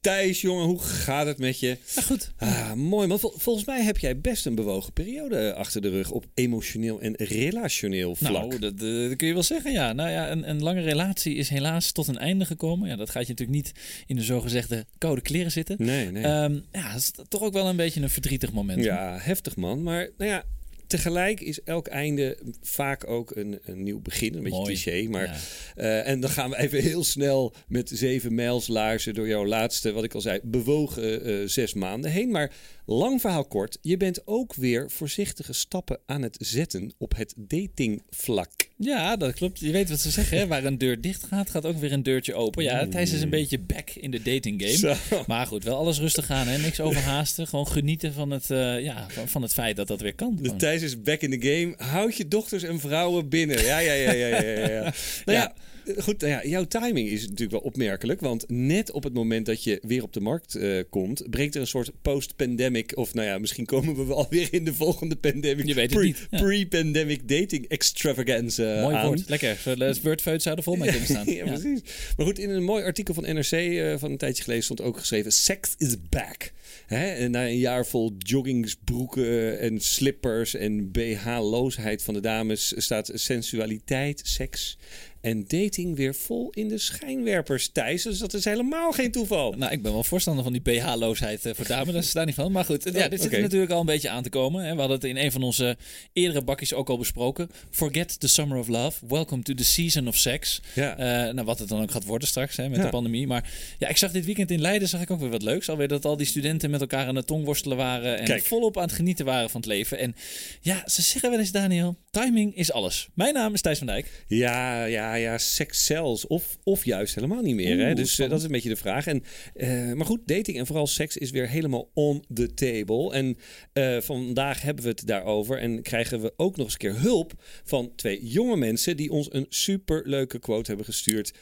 [0.00, 1.76] Thijs, jongen, hoe gaat het met je?
[1.94, 2.32] Ja, goed.
[2.38, 3.18] Ah, mooi, man.
[3.20, 7.14] Vol- volgens mij heb jij best een bewogen periode achter de rug op emotioneel en
[7.16, 8.32] relationeel vlak.
[8.32, 9.92] Nou, dat, eh, dat kun je wel zeggen, ja.
[9.92, 12.88] Nou ja, een, een lange relatie is helaas tot een einde gekomen.
[12.88, 13.72] Ja, dat gaat je natuurlijk niet
[14.06, 15.76] in de zogezegde koude kleren zitten.
[15.78, 16.22] nee, nee.
[16.22, 18.84] Ehm, ja, dat is toch ook wel een beetje een verdrietig moment.
[18.84, 19.82] Ja, heftig man.
[19.82, 20.44] Maar nou ja,
[20.90, 24.34] tegelijk is elk einde vaak ook een, een nieuw begin.
[24.34, 24.74] Een beetje Mooi.
[24.82, 25.08] cliché.
[25.08, 25.36] Maar, Ja.
[25.76, 30.04] eh, en dan gaan we even heel snel met zeven mijlslaarzen door jouw laatste, wat
[30.04, 32.30] ik al zei, bewogen eh, zes maanden heen.
[32.30, 32.52] Maar
[32.86, 38.50] lang verhaal kort, je bent ook weer voorzichtige stappen aan het zetten op het datingvlak.
[38.76, 39.58] Ja, dat klopt.
[39.58, 40.46] Je weet wat ze zeggen, hè?
[40.46, 42.62] waar een deur dicht gaat, gaat ook weer een deurtje open.
[42.64, 44.76] Ja, Thijs is een beetje back in de dating game.
[44.96, 45.22] Zo.
[45.26, 46.58] Maar goed, wel alles rustig aan, hè?
[46.58, 47.46] niks overhaasten.
[47.46, 50.38] Gewoon genieten van het, eh, ja, van, van het feit dat dat weer kan.
[50.42, 51.90] De is back in the game.
[51.90, 53.64] Houd je dochters en vrouwen binnen.
[53.64, 54.42] Ja, ja, ja, ja, ja.
[54.42, 54.92] ja, ja.
[55.24, 55.52] Nou ja,
[55.98, 56.20] goed.
[56.20, 58.20] Nou ja, jouw timing is natuurlijk wel opmerkelijk.
[58.20, 61.60] Want net op het moment dat je weer op de markt eh, komt, breekt er
[61.60, 62.96] een soort post-pandemic.
[62.96, 65.66] Of nou ja, misschien komen we wel weer in de volgende pandemic.
[65.66, 66.42] Je weet het pre- niet, ja.
[66.42, 68.80] Pre-pandemic dating extravaganza.
[68.82, 69.06] Mooi aan.
[69.06, 69.58] woord, lekker.
[69.64, 71.26] Het Wordfeut zou er vol mee kunnen staan.
[71.34, 71.80] ja, precies.
[72.16, 74.98] Maar goed, in een mooi artikel van NRC eh, van een tijdje geleden stond ook
[74.98, 76.52] geschreven: Sex is back.
[76.86, 77.06] Hè?
[77.10, 84.20] En na een jaar vol joggingsbroeken en slippers en BH-loosheid van de dames staat sensualiteit,
[84.24, 84.78] seks
[85.20, 87.68] en dating weer vol in de schijnwerpers.
[87.68, 89.52] Thijs, dus dat is helemaal geen toeval.
[89.52, 91.92] Nou, ik ben wel voorstander van die BH-loosheid eh, voor dames.
[91.94, 92.52] Daar staat niet van.
[92.52, 93.36] Maar goed, ja, dit zit oké.
[93.36, 94.64] er natuurlijk al een beetje aan te komen.
[94.64, 94.72] Hè.
[94.72, 95.76] We hadden het in een van onze
[96.12, 97.48] eerdere bakjes ook al besproken.
[97.70, 99.06] Forget the summer of love.
[99.08, 100.60] Welcome to the season of sex.
[100.74, 100.96] Ja.
[100.96, 102.84] Eh, nou, wat het dan ook gaat worden straks hè, met Ja.
[102.84, 103.26] de pandemie.
[103.26, 105.68] Maar ja, ik zag dit weekend in Leiden zag ik ook weer wat leuks.
[105.68, 108.18] Alweer dat al die studenten met elkaar aan het tongworstelen waren.
[108.18, 108.44] En Kijk.
[108.44, 109.98] volop aan het genieten waren van het leven.
[109.98, 110.14] En
[110.60, 113.08] ja, ze zeggen wel eens, Daniel, timing is alles.
[113.14, 114.24] Mijn naam is Thijs van Dijk.
[114.26, 116.26] Ja, ja, ja, seks zelfs.
[116.26, 117.78] Of, of juist helemaal niet meer.
[117.78, 117.94] hè?
[117.94, 119.06] Dus eh, dat is een beetje de vraag.
[119.06, 123.12] En, eh, maar goed, dating en vooral seks is weer helemaal on the table.
[123.12, 123.36] En
[123.72, 125.58] eh, vandaag hebben we het daarover.
[125.58, 127.32] En krijgen we ook nog eens een keer hulp
[127.64, 128.96] van twee jonge mensen...
[128.96, 131.32] die ons een superleuke quote hebben gestuurd.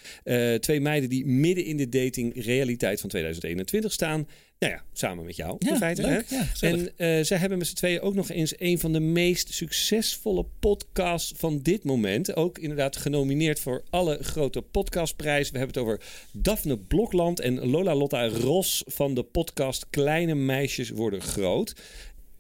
[0.60, 4.26] Twee meiden die midden in de dating realiteit van 2021 staan...
[4.58, 6.02] Nou ja, samen met jou Ja, in feite.
[6.02, 6.30] leuk.
[6.30, 6.36] Hè?
[6.36, 9.54] Ja, en eh, zij hebben met z'n tweeën ook nog eens een van de meest
[9.54, 12.36] succesvolle podcasts van dit moment.
[12.36, 15.52] Ook inderdaad genomineerd voor alle grote podcastprijzen.
[15.52, 16.00] We hebben het over
[16.32, 21.74] Daphne Blokland en Lola Lotta Ros van de podcast Kleine Meisjes Worden Groot.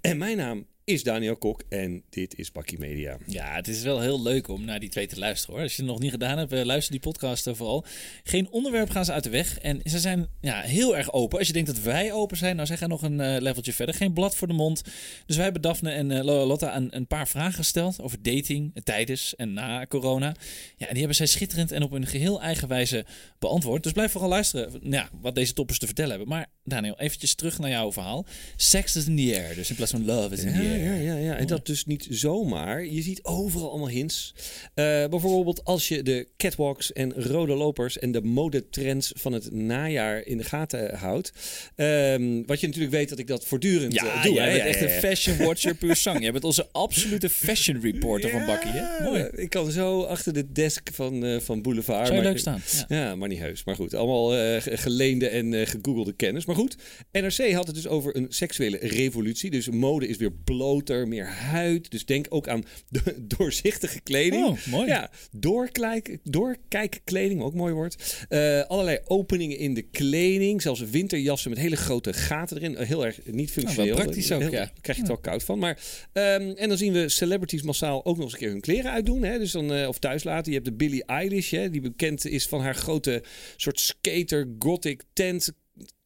[0.00, 3.16] En mijn naam is Daniel Kok en dit is Bakkie Media.
[3.26, 5.62] Ja, het is wel heel leuk om naar die twee te luisteren hoor.
[5.62, 7.84] Als je het nog niet gedaan hebt, eh, luister die podcast vooral.
[8.22, 9.58] Geen onderwerp gaan ze uit de weg.
[9.58, 11.38] En ze zijn ja, heel erg open.
[11.38, 13.94] Als je denkt dat wij open zijn, nou zij gaan nog een eh, leveltje verder.
[13.94, 14.82] Geen blad voor de mond.
[15.26, 19.36] Dus wij hebben Daphne en eh, Lotta een, een paar vragen gesteld over dating tijdens
[19.36, 20.34] en na corona.
[20.76, 23.04] Ja, en die hebben zij schitterend en op een geheel eigen wijze
[23.38, 23.82] beantwoord.
[23.82, 26.28] Dus blijf vooral luisteren nou, ja, wat deze toppers te vertellen hebben.
[26.28, 28.26] Maar Daniel, eventjes terug naar jouw verhaal.
[28.56, 29.54] Sex is in the air.
[29.54, 30.77] Dus in plaats van love is in the air.
[30.82, 31.36] Ja, ja, ja.
[31.36, 32.84] En dat dus niet zomaar.
[32.86, 34.34] Je ziet overal allemaal hints.
[34.74, 40.26] Eh, bijvoorbeeld als je de catwalks en rode lopers en de modetrends van het najaar
[40.26, 41.32] in de gaten houdt.
[41.74, 44.32] Ehm, wat je natuurlijk weet dat ik dat voortdurend Ja, eh, doe.
[44.34, 44.50] jij hè?
[44.50, 44.98] bent Ja, echt ja, een ja.
[45.00, 46.20] fashion watcher puur sang.
[46.22, 49.04] Jij bent onze absolute fashion reporter van Bakkie, hè?
[49.04, 49.18] Mooi.
[49.18, 52.06] Ja, Ik kan zo achter de desk van, eh, van Boulevard.
[52.06, 52.60] Zou je maar- leuk staan?
[52.88, 52.96] Ja.
[52.96, 53.64] Ja, maar niet heus.
[53.64, 54.28] Maar goed, allemaal
[54.60, 56.44] ge- geleende en gegoogelde kennis.
[56.44, 56.76] Maar goed,
[57.12, 59.50] NRC had het dus over een seksuele revolutie.
[59.50, 60.32] Dus mode is weer
[60.68, 61.90] bloter, meer huid.
[61.90, 64.44] Dus denk ook aan do- doorzichtige kleding.
[64.46, 64.88] Oh, mooi.
[64.88, 68.26] Ja, doorkijk, doorkijkkleding, ook mooi woord.
[68.28, 70.62] Eh, allerlei openingen in de kleding.
[70.62, 72.76] Zelfs winterjassen met hele grote gaten erin.
[72.76, 73.84] Eh, Heel erg niet functioneel.
[73.84, 74.56] Nou, wel praktisch ook, Heel- ja.
[74.58, 75.58] Daar krijg je het wel koud van.
[75.58, 75.78] Maar,
[76.12, 79.22] ehm, en dan zien we celebrities massaal ook nog eens een keer hun kleren uitdoen.
[79.22, 79.38] Hè?
[79.38, 80.46] Dus dan, eh, of thuis laten.
[80.52, 81.70] Je hebt de Billie Eilish, hè?
[81.70, 83.22] die bekend is van haar grote
[83.56, 85.50] soort skater gothic tent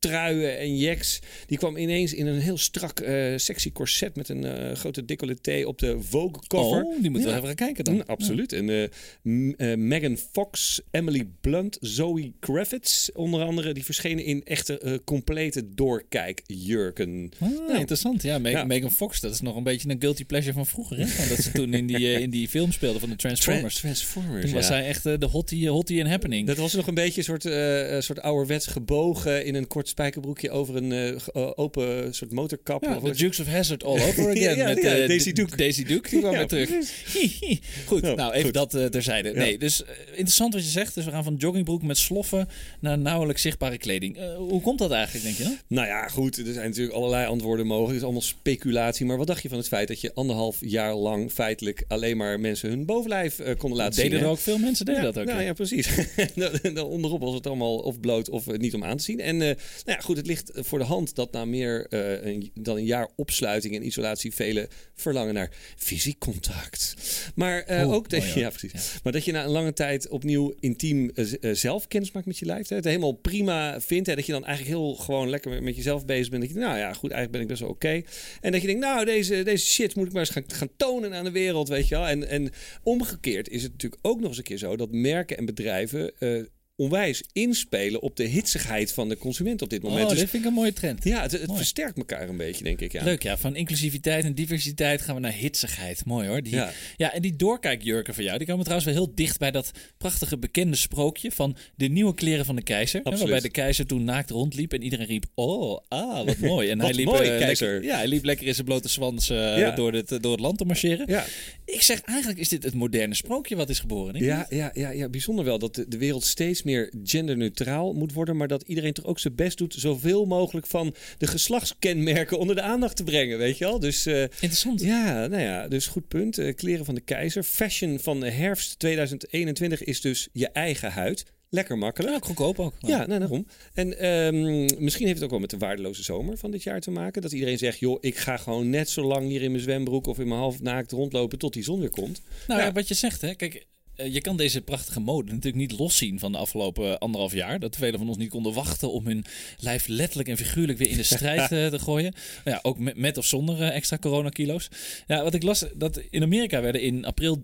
[0.02, 1.20] truien en jacks.
[1.46, 5.62] Die kwam ineens in een heel strak eh, sexy corset met een eh, grote decolleté
[5.66, 6.82] op de Vogue cover.
[6.84, 7.94] Oh, die moeten we even gaan kijken dan.
[7.94, 8.52] Mm, absoluut.
[8.52, 15.74] En eh, Megan Fox, Emily Blunt, Zoe Kravitz onder andere, die verschenen in echte complete
[15.74, 17.30] doorkijkjurken.
[17.38, 18.22] Ah, Nou, interessant.
[18.22, 18.64] Ja, Meg- Ja.
[18.64, 20.96] Megan Fox, dat is nog een beetje een guilty pleasure van vroeger.
[20.96, 21.28] Hè?
[21.28, 23.74] Dat ze toen in die, in die film speelde van de Transformers.
[23.74, 24.44] Tra- Transformers.
[24.44, 26.46] toen was zij echt de hottie, hottie and happening.
[26.46, 30.76] Dat was nog een beetje een soort, soort ouderwets gebogen in een kort spijkerbroekje over
[30.76, 32.82] een eh, eh, open soort motorkap.
[32.84, 34.56] Ja, Of- de Dukes of Hazzard all over again.
[34.56, 35.56] Ja, met ja, eh, Daisy Duke.
[35.56, 36.68] Daisy Duke, die kwam weer terug.
[37.86, 38.54] goed, Ja, nou even goed.
[38.54, 39.32] dat eh, terzijde.
[39.32, 40.94] Nee, dus interessant wat je zegt.
[40.94, 42.48] Dus we gaan van joggingbroek met sloffen
[42.80, 44.18] naar nauwelijks zichtbare kleding.
[44.36, 45.56] Hoe komt dat eigenlijk, denk je dan?
[45.66, 46.36] Nou ja, goed.
[46.38, 47.88] Er zijn natuurlijk allerlei antwoorden mogelijk.
[47.88, 49.06] Het is allemaal speculatie.
[49.06, 52.40] Maar wat dacht je van het feit dat je anderhalf jaar lang feitelijk alleen maar
[52.40, 54.10] mensen hun bovenlijf konden laten zien?
[54.10, 55.24] Deden er ook veel mensen deden dat ook.
[55.24, 55.52] nou ja.
[55.52, 55.88] precies.
[56.34, 59.20] dan, dan onderop was het allemaal of bloot of niet om aan te zien.
[59.20, 62.76] En Nou ja, goed, het ligt voor de hand dat na meer eh, een- dan
[62.76, 66.94] een jaar opsluiting en isolatie velen verlangen naar fysiek contact.
[67.34, 68.38] Maar eh, Oeh, ook dat, hoor.
[68.44, 69.00] ja, precies.
[69.02, 72.38] Maar dat je na een lange tijd opnieuw intiem eh, eh, zelf kennis maakt met
[72.38, 72.68] je lijf.
[72.68, 74.06] Hè, het helemaal prima vindt.
[74.06, 76.42] Hè, dat je dan eigenlijk heel gewoon lekker met- jezelf bezig bent.
[76.42, 78.02] Dat je, nou ja, goed, eigenlijk ben ik best wel oké.
[78.40, 81.14] En dat je denkt, nou, deze, deze shit moet ik maar eens gaan, gaan tonen
[81.14, 82.06] aan de wereld, weet je wel.
[82.06, 82.50] En, en
[82.82, 86.42] omgekeerd is het natuurlijk ook nog eens een keer zo dat merken en bedrijven eh,
[86.76, 90.02] onwijs inspelen op de hitsigheid van de consument op dit moment.
[90.02, 91.04] Oh, Dus dit vind ik een mooie trend.
[91.04, 91.58] ja, het, het Mooi.
[91.58, 92.92] versterkt elkaar een beetje, denk ik.
[92.92, 93.04] Ja.
[93.04, 93.36] Leuk, ja.
[93.38, 96.04] Van inclusiviteit en diversiteit gaan we naar hitsigheid.
[96.04, 96.42] Mooi hoor.
[96.42, 96.72] Die, ja.
[96.96, 97.12] Ja.
[97.12, 100.76] en die doorkijkjurken van jou, die komen trouwens wel heel dicht bij dat prachtige bekende
[100.76, 103.00] sprookje van de nieuwe kleren van de keizer.
[103.04, 106.70] Hè, waarbij de keizer toen naakt rondliep en iedereen riep, oh, ah, wat mooi.
[106.70, 107.70] En Wat hij liep, mooi, eh, keizer.
[107.72, 109.70] Lekker, ja, hij liep lekker in zijn blote zwans eh, Ja.
[109.70, 111.06] door, het, door het land te marcheren.
[111.08, 111.24] Ja.
[111.64, 114.24] Ik zeg, eigenlijk is dit het moderne sprookje wat is geboren.
[114.24, 118.36] Ja, ja, ja, ja, bijzonder wel dat de, de wereld steeds meer genderneutraal moet worden,
[118.36, 122.62] maar dat iedereen toch ook zijn best doet zoveel mogelijk van de geslachtskenmerken onder de
[122.62, 123.78] aandacht te brengen, weet je wel?
[123.78, 124.80] Dus eh, Interessant.
[124.80, 126.38] ja, nou ja, dus goed punt.
[126.38, 127.42] Eh, kleren van de keizer.
[127.42, 131.24] Fashion van de herfst 2021 is dus je eigen huid.
[131.48, 132.12] Lekker makkelijk.
[132.14, 132.74] Ja, goedkoop ook.
[132.78, 133.46] Ja, nou, daarom.
[133.74, 136.90] En ehm, misschien heeft het ook wel met de waardeloze zomer van dit jaar te
[136.90, 137.22] maken.
[137.22, 140.18] Dat iedereen zegt, joh, ik ga gewoon net zo lang hier in mijn zwembroek of
[140.18, 142.22] in mijn half naakt rondlopen tot die zon weer komt.
[142.46, 142.72] Nou ja, Ja.
[142.72, 143.34] wat je zegt, hè.
[143.34, 143.66] Kijk,
[144.10, 147.58] je kan deze prachtige mode natuurlijk niet loszien van de afgelopen anderhalf jaar.
[147.60, 149.24] Dat velen van ons niet konden wachten om hun
[149.58, 152.12] lijf letterlijk en figuurlijk weer in de strijd eh, te gooien.
[152.44, 154.68] Nou ja, ook met, met of zonder eh, extra coronakilo's.
[155.06, 157.38] Ja, wat ik las, dat in Amerika werden in april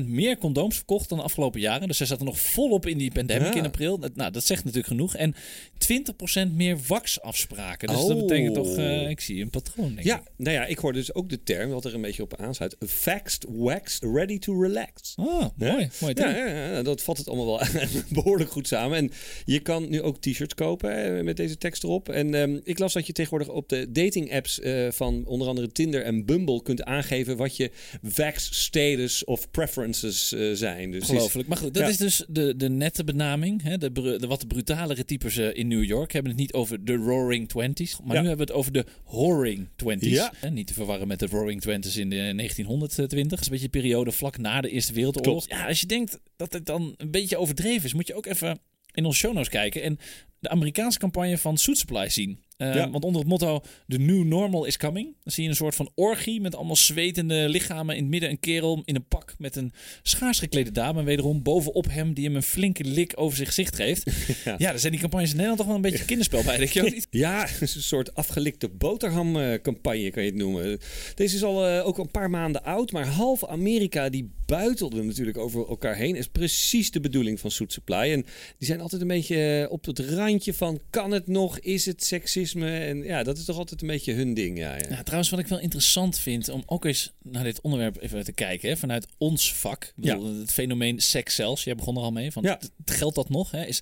[0.00, 1.88] 23% meer condooms verkocht dan de afgelopen jaren.
[1.88, 3.58] Dus zij zaten nog volop in die pandemic Ja.
[3.58, 3.98] in april.
[3.98, 5.16] Dat- Nou, dat zegt natuurlijk genoeg.
[5.16, 5.34] En
[5.78, 7.88] 20% meer waxafspraken.
[7.88, 8.20] Dus dat Oh.
[8.26, 10.22] betekent toch, eh, ik zie een patroon, denk Ja, ik.
[10.36, 12.76] nou ja, ik hoor dus ook de term, wat er een beetje op aansluit.
[12.80, 15.14] Vaxed, waxed, ready to relax.
[15.16, 15.81] Oh, mooi.
[16.00, 16.14] Mooi.
[16.16, 17.66] Ja, ja, ja, dat vat het allemaal wel
[18.22, 18.96] behoorlijk goed samen.
[18.98, 19.10] En
[19.44, 22.08] je kan nu ook t-shirts kopen hè, met deze tekst erop.
[22.08, 25.72] En ehm, ik las dat je tegenwoordig op de dating apps eh, van onder andere
[25.72, 27.70] Tinder en Bumble kunt aangeven wat je
[28.02, 30.90] vax status of preferences eh, zijn.
[30.90, 31.48] Dus Ongelooflijk.
[31.48, 31.88] Maar goed, dat Ja.
[31.88, 33.62] is dus de, de nette benaming.
[33.62, 33.78] Hè?
[33.78, 37.48] De, de wat brutalere types eh, in New York hebben het niet over de Roaring
[37.48, 37.96] Twenties.
[38.04, 38.22] Maar Ja.
[38.22, 40.12] nu hebben we het over de Whoring Twenties.
[40.12, 40.32] Ja.
[40.50, 43.28] Niet te verwarren met de Roaring Twenties in de 1920.
[43.28, 45.46] Dat is een beetje de periode vlak na de Eerste Wereldoorlog.
[45.66, 48.58] Als je denkt dat het dan een beetje overdreven is, moet je ook even
[48.92, 49.82] in onze show notes kijken.
[49.82, 49.98] En
[50.42, 52.38] de Amerikaanse campagne van Suit Supply zien.
[52.56, 52.90] Eh, Ja.
[52.90, 55.06] Want onder het motto The New Normal is Coming.
[55.22, 57.96] Dan zie je een soort van orgie met allemaal zwetende lichamen.
[57.96, 59.72] In het midden een kerel in een pak met een
[60.02, 60.98] schaars geklede dame.
[60.98, 64.04] En wederom bovenop hem die hem een flinke lik over zijn gezicht geeft.
[64.44, 64.54] ja.
[64.58, 64.70] Ja.
[64.70, 66.56] daar zijn die campagnes in Nederland toch wel een beetje kinderspel bij.
[66.56, 67.06] Denk je niet?
[67.24, 70.78] Ja, een soort afgelikte boterhamcampagne kan je het noemen.
[71.14, 75.38] Deze is al eh, ook een paar maanden oud, maar half Amerika die buitelde natuurlijk
[75.38, 76.16] over elkaar heen.
[76.16, 78.12] Is precies de bedoeling van Soet Supply.
[78.12, 78.22] En
[78.58, 82.04] die zijn altijd een beetje eh, op het randje van kan het nog, is het
[82.04, 82.78] seksisme?
[82.78, 84.58] En ja, dat is toch altijd een beetje hun ding.
[84.58, 84.86] Ja, ja.
[84.88, 88.32] Ja, trouwens, wat ik wel interessant vind om ook eens naar dit onderwerp even te
[88.32, 88.68] kijken.
[88.68, 89.92] Hè, vanuit ons vak.
[89.96, 91.64] Bedoel, Het fenomeen seks zelfs.
[91.64, 92.32] Jij begon er al mee.
[92.32, 92.58] Van, Ja.
[92.84, 93.50] Geldt dat nog?
[93.50, 93.64] Hè?
[93.64, 93.80] Is,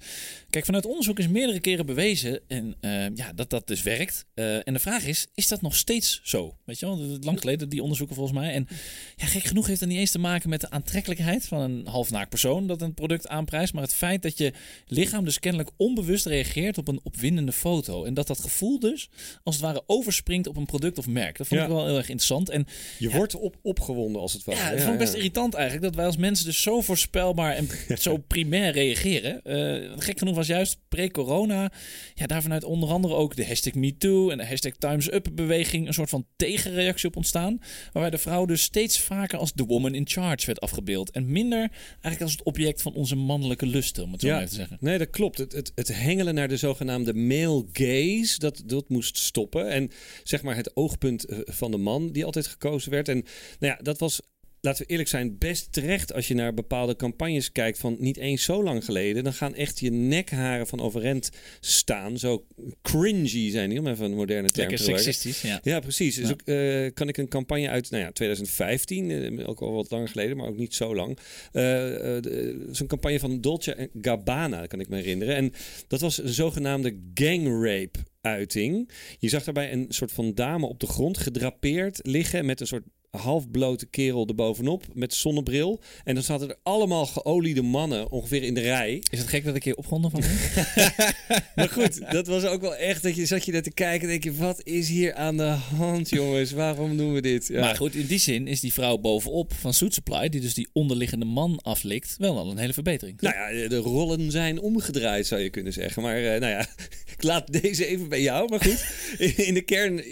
[0.51, 4.27] kijk, vanuit onderzoek is meerdere keren bewezen en, eh, ja, dat dat dus werkt.
[4.35, 6.57] Eh, en de vraag is, is dat nog steeds zo?
[6.65, 8.53] Weet je wel, lang geleden die onderzoeken volgens mij.
[8.53, 8.69] En
[9.17, 12.29] ja, gek genoeg heeft dat niet eens te maken met de aantrekkelijkheid van een halfnaakt
[12.29, 13.73] persoon dat een product aanprijst.
[13.73, 14.53] Maar het feit dat je
[14.87, 16.40] lichaam dus kennelijk onbewust reageert
[16.77, 18.05] op een opwindende foto.
[18.05, 19.09] En dat dat gevoel dus
[19.43, 21.37] als het ware overspringt op een product of merk.
[21.39, 21.67] Dat vond Ja.
[21.67, 22.49] ik wel heel erg interessant.
[22.49, 22.67] En
[22.99, 24.59] Je wordt op, opgewonden als het ware.
[24.59, 25.85] ja, dat vond ik best irritant eigenlijk.
[25.85, 27.69] Dat wij als mensen dus zo voorspelbaar en
[27.99, 29.45] zo primair reageren.
[29.45, 31.73] Eh, gek genoeg was juist pre-corona.
[32.15, 35.87] Ja, daar vanuit onder andere ook de hashtag MeToo en de hashtag Times Up beweging.
[35.87, 37.59] Een soort van tegenreactie op ontstaan.
[37.93, 41.11] Waarbij de vrouw dus steeds vaker als the woman in charge werd afgebeeld.
[41.11, 41.59] En minder
[41.91, 44.77] eigenlijk als het object van onze mannelijke lusten, om het zo maar even te zeggen.
[44.81, 45.39] Nee, dat klopt.
[45.39, 49.69] Het, het, het hengelen naar de zogenaamde male gaze, dat, dat moest stoppen.
[49.69, 49.91] En
[50.23, 53.09] zeg maar het oogpunt eh, van de man die altijd gekozen werd.
[53.09, 53.25] En
[53.59, 54.21] nou ja, dat was,
[54.61, 58.43] laten we eerlijk zijn, best terecht als je naar bepaalde campagnes kijkt van niet eens
[58.45, 59.25] zo lang geleden.
[59.25, 62.19] Dan gaan echt je nekharen van overend staan.
[62.19, 62.47] Zo
[62.83, 65.13] cringy zijn die, om even een moderne term Lekker te gebruiken.
[65.15, 65.61] seksistisch, ja.
[65.63, 66.15] Ja, precies.
[66.15, 66.33] Dus Ja.
[66.33, 70.09] ook, eh, kan ik een campagne uit nou ja, 2015, eh, ook al wat langer
[70.09, 71.19] geleden, maar ook niet zo lang.
[71.53, 75.35] De- Zo'n campagne van Dolce Gabbana, kan ik me herinneren.
[75.37, 75.53] En
[75.89, 78.91] dat was een zogenaamde gang rape uiting.
[79.19, 82.85] Je zag daarbij een soort van dame op de grond gedrapeerd liggen met een soort
[83.11, 85.81] halfblote kerel erbovenop met zonnebril.
[86.05, 89.03] En dan zaten er allemaal geoliede mannen ongeveer in de rij.
[89.11, 90.29] Is het gek dat ik hier opgewonden van ben?
[91.55, 94.09] Maar goed, dat was ook wel echt dat je zat je naar te kijken en
[94.09, 95.43] denk je, wat is hier aan de
[95.77, 96.53] hand, jongens?
[96.53, 97.49] Waarom doen we dit?
[97.49, 97.61] Ja.
[97.61, 100.69] Maar goed, in die zin is die vrouw bovenop van Suit Supply, die dus die
[100.73, 103.21] onderliggende man aflikt, wel al een hele verbetering.
[103.21, 106.03] Nou ja, de rollen zijn omgedraaid, zou je kunnen zeggen.
[106.03, 106.61] Maar eh, nou ja,
[107.17, 108.49] ik laat deze even bij jou.
[108.49, 108.85] Maar goed,
[109.49, 110.03] in de kern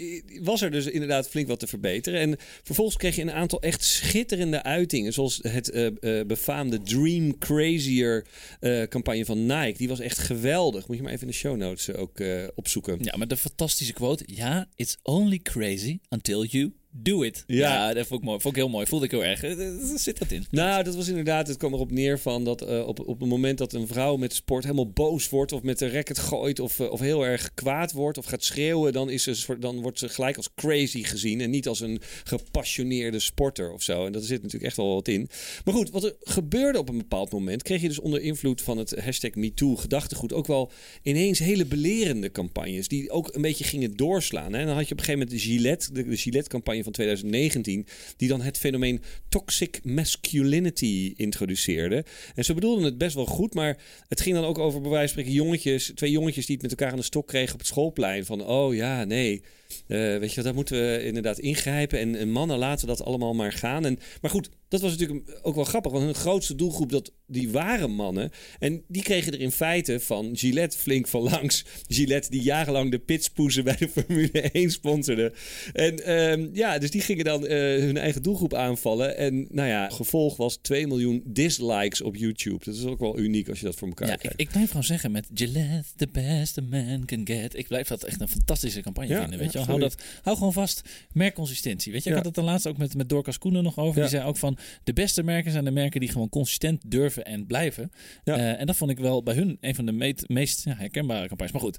[0.41, 2.19] was er dus inderdaad flink wat te verbeteren.
[2.19, 5.13] En vervolgens kreeg je een aantal echt schitterende uitingen.
[5.13, 8.25] Zoals het eh, eh, befaamde Dream Crazier
[8.59, 9.77] eh, campagne van Nike.
[9.77, 10.87] Die was echt geweldig.
[10.87, 12.21] Moet je maar even in de show notes ook
[12.55, 12.97] opzoeken.
[13.01, 14.23] Ja, met de fantastische quote.
[14.27, 17.43] Ja, it's only crazy until you do it.
[17.47, 17.73] Ja.
[17.73, 18.39] Ja, dat vond ik mooi.
[18.39, 18.85] Vond ik heel mooi.
[18.85, 19.43] Voelde ik heel erg.
[19.43, 20.45] Er er zit wat in.
[20.51, 23.57] Nou, dat was inderdaad, het kwam erop neer van dat eh, op, op het moment
[23.57, 26.91] dat een vrouw met sport helemaal boos wordt of met de racket gooit of, eh,
[26.91, 30.37] of heel erg kwaad wordt of gaat schreeuwen, dan, is ze, dan wordt ze gelijk
[30.37, 34.05] als crazy gezien en niet als een gepassioneerde sporter of zo.
[34.05, 35.29] En daar zit natuurlijk echt wel wat in.
[35.65, 38.77] Maar goed, wat er gebeurde op een bepaald moment, kreeg je dus onder invloed van
[38.77, 43.95] het hashtag MeToo gedachtegoed ook wel ineens hele belerende campagnes die ook een beetje gingen
[43.95, 44.53] doorslaan.
[44.53, 44.59] Hè?
[44.59, 47.85] En dan had je op een gegeven moment de Gillette, de, de Gillette-campagne van 2019,
[48.17, 52.05] die dan het fenomeen toxic masculinity introduceerde.
[52.35, 55.13] En ze bedoelden het best wel goed, maar het ging dan ook over bij wijze
[55.13, 57.67] van spreken jongetjes, twee jongetjes die het met elkaar aan de stok kregen op het
[57.67, 58.25] schoolplein.
[58.25, 59.41] Van, oh ja, nee,
[59.87, 61.99] eh, weet je daar moeten we inderdaad ingrijpen.
[61.99, 63.85] En, en mannen laten dat allemaal maar gaan.
[63.85, 65.91] En, maar goed, dat was natuurlijk ook wel grappig.
[65.91, 68.31] Want hun grootste doelgroep, dat, die waren mannen.
[68.59, 71.65] En die kregen er in feite van Gillette flink van langs.
[71.87, 75.33] Gillette die jarenlang de pitspoezen bij de Formule 1 sponsorde.
[75.73, 79.17] En ehm, ja, dus die gingen dan eh, hun eigen doelgroep aanvallen.
[79.17, 82.65] En nou ja, gevolg was 2 miljoen dislikes op YouTube.
[82.65, 84.39] Dat is ook wel uniek als je dat voor elkaar Ja, ik, krijgt.
[84.39, 87.57] ik blijf gewoon zeggen met Gillette, the best a man can get.
[87.57, 89.39] Ik blijf dat echt een fantastische campagne Ja, vinden.
[89.39, 89.77] Weet ja, je wel?
[89.77, 90.81] Hou, dat, hou gewoon vast.
[91.11, 91.91] Merkconsistentie.
[91.91, 94.01] Weet je, ik had het dan laatst ook met, met Dorcas Koenen nog over.
[94.01, 97.45] Die zei ook van de beste merken zijn de merken die gewoon consistent durven en
[97.45, 97.91] blijven.
[98.23, 101.51] Eh, en dat vond ik wel bij hun een van de meet- meest herkenbare campagnes.
[101.51, 101.77] Maar goed,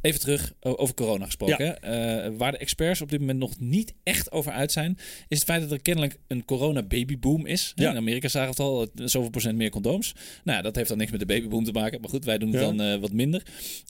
[0.00, 1.82] even terug over corona gesproken.
[1.82, 4.96] Eh, waar de experts op dit moment nog niet echt over uit zijn,
[5.28, 7.72] is het feit dat er kennelijk een corona babyboom is.
[7.74, 7.90] Ja.
[7.90, 10.14] In Amerika zagen we het al, zoveel procent meer condooms.
[10.44, 12.00] Nou, dat heeft dan niks met de babyboom te maken.
[12.00, 12.66] Maar goed, wij doen het Ja.
[12.66, 13.42] dan eh, wat minder.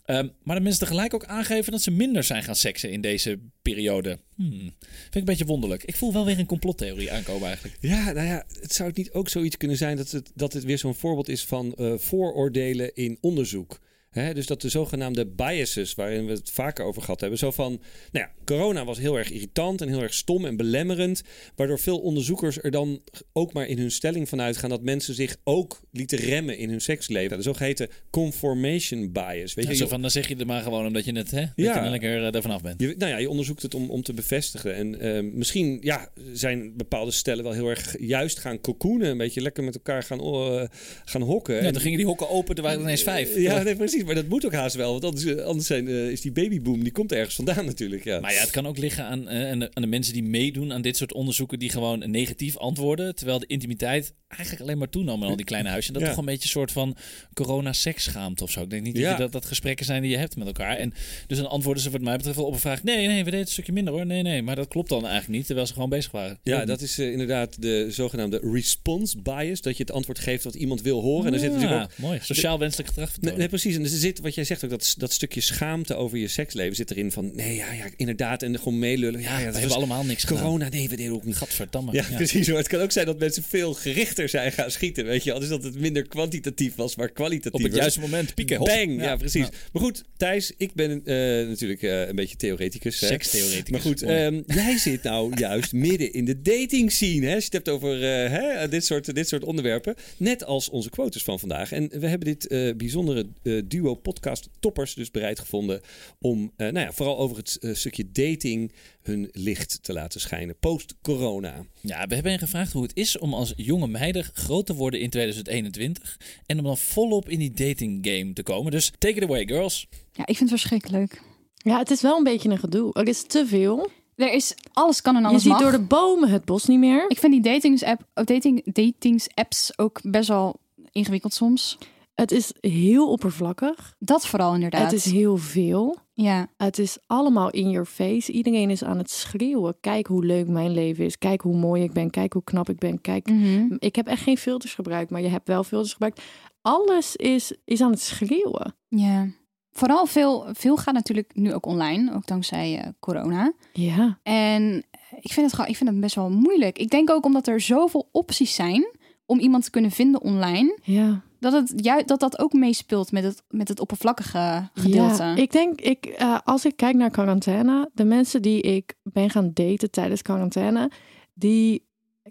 [0.04, 3.31] Ehm, maar de mensen tegelijk ook aangeven dat ze minder zijn gaan seksen in deze
[3.62, 4.18] periode.
[4.34, 4.74] Hmm.
[4.80, 5.84] Vind ik een beetje wonderlijk.
[5.84, 7.76] Ik voel wel weer een complottheorie aankomen eigenlijk.
[7.80, 10.64] Ja, nou ja, het zou het niet ook zoiets kunnen zijn dat het, dat het
[10.64, 13.80] weer zo'n voorbeeld is van eh, vooroordelen in onderzoek.
[14.12, 17.38] Hè, dus dat de zogenaamde biases, waarin we het vaker over gehad hebben.
[17.38, 17.70] Zo van,
[18.12, 21.22] nou ja, corona was heel erg irritant en heel erg stom en belemmerend.
[21.56, 23.00] Waardoor veel onderzoekers er dan
[23.32, 26.80] ook maar in hun stelling van uitgaan dat mensen zich ook lieten remmen in hun
[26.80, 27.36] seksleven.
[27.36, 29.54] De zogeheten conformation bias.
[29.54, 31.40] Weet Ja, je, zo van, dan zeg je het maar gewoon omdat je het, hè,
[31.40, 31.74] dat Ja.
[31.74, 32.80] je er lekker eh, ervan af bent.
[32.80, 34.74] Je, nou ja, je onderzoekt het om, om te bevestigen.
[34.74, 39.08] En eh, misschien ja, zijn bepaalde stellen wel heel erg juist gaan cocoonen.
[39.10, 40.62] Een beetje lekker met elkaar gaan, eh,
[41.04, 41.54] gaan hokken.
[41.54, 43.36] Ja, En- toen gingen die hokken open, er waren er ineens vijf.
[43.36, 44.01] Ja, nee, precies.
[44.04, 44.90] Maar dat moet ook haast wel.
[44.92, 48.04] Want anders, eh, anders zijn, eh, is die babyboom, die komt ergens vandaan natuurlijk.
[48.04, 48.20] Ja.
[48.20, 50.72] Maar ja, het kan ook liggen aan, eh, aan, de, aan de mensen die meedoen
[50.72, 53.14] aan dit soort onderzoeken, die gewoon negatief antwoorden.
[53.14, 55.86] Terwijl de intimiteit eigenlijk alleen maar toenam in al die kleine huisjes.
[55.88, 56.08] En dat Ja.
[56.08, 56.96] toch een beetje een soort van
[57.34, 58.60] corona-seksschaamte of zo.
[58.62, 59.02] Ik denk niet Ja.
[59.08, 60.76] dat, je dat dat gesprekken zijn die je hebt met elkaar.
[60.76, 60.92] En
[61.26, 62.82] dus dan antwoorden ze wat mij betreft wel op een vraag.
[62.82, 64.06] Nee, nee, we deden het een stukje minder hoor.
[64.06, 64.42] Nee, nee.
[64.42, 66.38] Maar dat klopt dan eigenlijk niet, terwijl ze gewoon bezig waren.
[66.42, 69.60] Ja, dat is inderdaad de zogenaamde response bias.
[69.60, 71.26] Dat je het antwoord geeft wat iemand wil horen.
[71.26, 72.18] En er zit natuurlijk ook mooi.
[72.22, 73.76] Sociaal wenselijk gedrag nee, precies.
[73.76, 76.90] En er zit, wat jij zegt ook, dat, dat stukje schaamte over je seksleven zit
[76.90, 77.30] erin van...
[77.34, 78.42] Nee, ja, ja, inderdaad.
[78.42, 79.20] En gewoon meelullen.
[79.20, 80.42] Ja, ja, we dat hebben was allemaal niks gedaan.
[80.42, 80.68] corona.
[80.68, 81.36] Nee, we deden ook niet.
[81.36, 81.92] Gadverdamme.
[81.92, 82.48] Ja, precies.
[82.48, 85.04] Maar het kan ook zijn dat mensen veel gerichter zijn gaan schieten.
[85.04, 85.38] Weet je.
[85.38, 87.64] Dus dat het minder kwantitatief was, maar kwalitatief.
[87.64, 88.56] Op het juiste moment pieken.
[88.56, 88.66] hop.
[88.66, 89.02] Bang!
[89.02, 89.46] Ja, precies.
[89.46, 89.50] Ja.
[89.72, 92.98] Maar goed, Thijs, ik ben eh, natuurlijk eh, een beetje theoreticus.
[92.98, 93.70] Sekstheoreticus.
[93.70, 97.26] Maar goed, ehm, jij zit nou juist midden in de dating scene.
[97.26, 97.34] Hè?
[97.34, 99.94] Als je het hebt over eh, hè, dit, soort, dit soort onderwerpen.
[100.16, 101.72] Net als onze quotes van vandaag.
[101.72, 105.80] En we hebben dit bijzondere eh, duo podcast toppers dus bereid gevonden...
[106.20, 108.72] om eh, nou ja, vooral over het eh, stukje dating
[109.02, 110.58] hun licht te laten schijnen.
[110.58, 111.54] Post-corona.
[111.80, 115.00] Ja, we hebben hen gevraagd hoe het is om als jonge meiden groot te worden
[115.00, 116.18] in 2021.
[116.46, 118.72] En om dan volop in die dating game te komen.
[118.72, 119.86] Dus take it away, girls.
[120.12, 121.22] Ja, ik vind het verschrikkelijk.
[121.56, 122.90] Ja, het is wel een beetje een gedoe.
[122.92, 123.88] Het is te veel.
[124.16, 125.60] Er is alles kan en Je alles ziet mag.
[125.60, 127.04] door de bomen het bos niet meer.
[127.08, 130.60] Ik vind die datings app, dating, datings apps ook best wel
[130.92, 131.78] ingewikkeld soms.
[132.22, 133.94] Het is heel oppervlakkig.
[133.98, 134.82] Dat vooral inderdaad.
[134.82, 135.96] Het is heel veel.
[136.12, 138.32] ja, Het is allemaal in your face.
[138.32, 139.76] Iedereen is aan het schreeuwen.
[139.80, 141.18] Kijk hoe leuk mijn leven is.
[141.18, 142.10] Kijk hoe mooi ik ben.
[142.10, 143.00] Kijk hoe knap ik ben.
[143.00, 143.66] Kijk, Mhm.
[143.78, 146.22] ik heb echt geen filters gebruikt, maar je hebt wel filters gebruikt.
[146.60, 148.74] Alles is, is aan het schreeuwen.
[148.88, 149.26] ja.
[149.74, 153.52] Vooral veel, veel gaat natuurlijk nu ook online, ook dankzij eh, corona.
[153.72, 154.18] Ja.
[154.22, 154.84] En
[155.20, 156.78] Ik vind, het gewoon, ik vind het best wel moeilijk.
[156.78, 158.86] Ik denk ook omdat er zoveel opties zijn
[159.26, 160.78] om iemand te kunnen vinden online.
[160.82, 161.22] Ja.
[161.42, 165.22] Dat het, juist dat, dat ook meespeelt met het, met het oppervlakkige gedeelte.
[165.22, 169.30] Ja, ik denk, ik, eh, als ik kijk naar quarantaine, de mensen die ik ben
[169.30, 170.90] gaan daten tijdens quarantaine,
[171.34, 171.86] die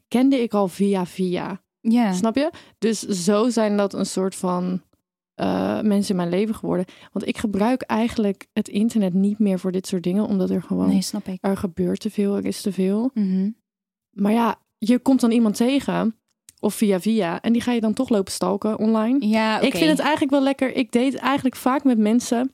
[0.08, 1.62] kende ik al via via.
[1.82, 2.14] ja.
[2.14, 2.52] Snap je?
[2.78, 4.82] Dus zo zijn dat een soort van
[5.34, 6.86] eh, mensen in mijn leven geworden.
[7.12, 10.88] Want ik gebruik eigenlijk het internet niet meer voor dit soort dingen, omdat er gewoon
[10.88, 11.38] Nee, snap ik.
[11.42, 13.12] er gebeurt te veel, er is te veel.
[13.14, 13.50] Mhm.
[14.12, 16.16] Maar ja, je komt dan iemand tegen
[16.62, 19.28] of via via en die ga je dan toch lopen stalken online.
[19.28, 19.60] Ja.
[19.60, 20.76] Ik vind het eigenlijk wel lekker.
[20.76, 22.54] Ik date eigenlijk vaak met mensen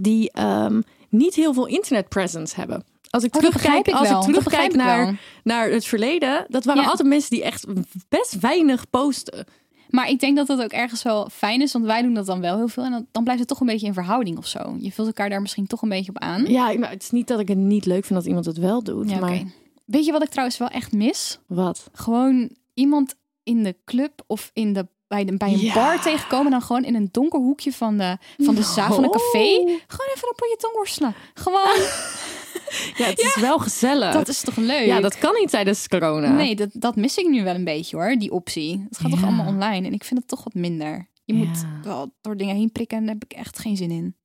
[0.00, 2.84] die ehm, niet heel veel internet presence hebben.
[3.10, 4.18] Als ik Oh, terugkijk, ik als wel.
[4.20, 5.14] ik terugkijk ik naar, wel.
[5.44, 6.88] naar het verleden, dat waren Ja.
[6.88, 7.66] altijd mensen die echt
[8.08, 9.46] best weinig posten.
[9.88, 12.40] Maar ik denk dat dat ook ergens wel fijn is, want wij doen dat dan
[12.40, 12.84] wel heel veel.
[12.84, 14.76] En dan, dan blijft het toch een beetje in verhouding of zo.
[14.78, 16.44] Je vult elkaar daar misschien toch een beetje op aan.
[16.46, 18.82] Ja, nou, het is niet dat ik het niet leuk vind dat iemand het wel
[18.82, 19.42] doet, Ja, maar
[19.84, 21.38] Weet je wat ik trouwens wel echt mis?
[21.46, 21.88] wat?
[21.92, 23.14] Gewoon iemand
[23.50, 25.74] in de club of in de, bij, de, bij een Ja.
[25.74, 26.50] bar tegenkomen.
[26.50, 29.48] Dan gewoon in een donker hoekje van de, van de zaal van een café.
[29.86, 31.14] Gewoon even een potje tong worstelen.
[31.34, 31.76] Gewoon,
[32.96, 34.12] Ja, het is wel gezellig.
[34.12, 34.86] dat is toch leuk?
[34.86, 36.32] ja, dat kan niet tijdens corona.
[36.32, 38.86] Nee, dat, dat mis ik nu wel een beetje hoor, die optie.
[38.88, 41.08] Het gaat toch allemaal online en ik vind het toch wat minder.
[41.24, 44.16] Je moet wel door dingen heen prikken en daar heb ik echt geen zin in.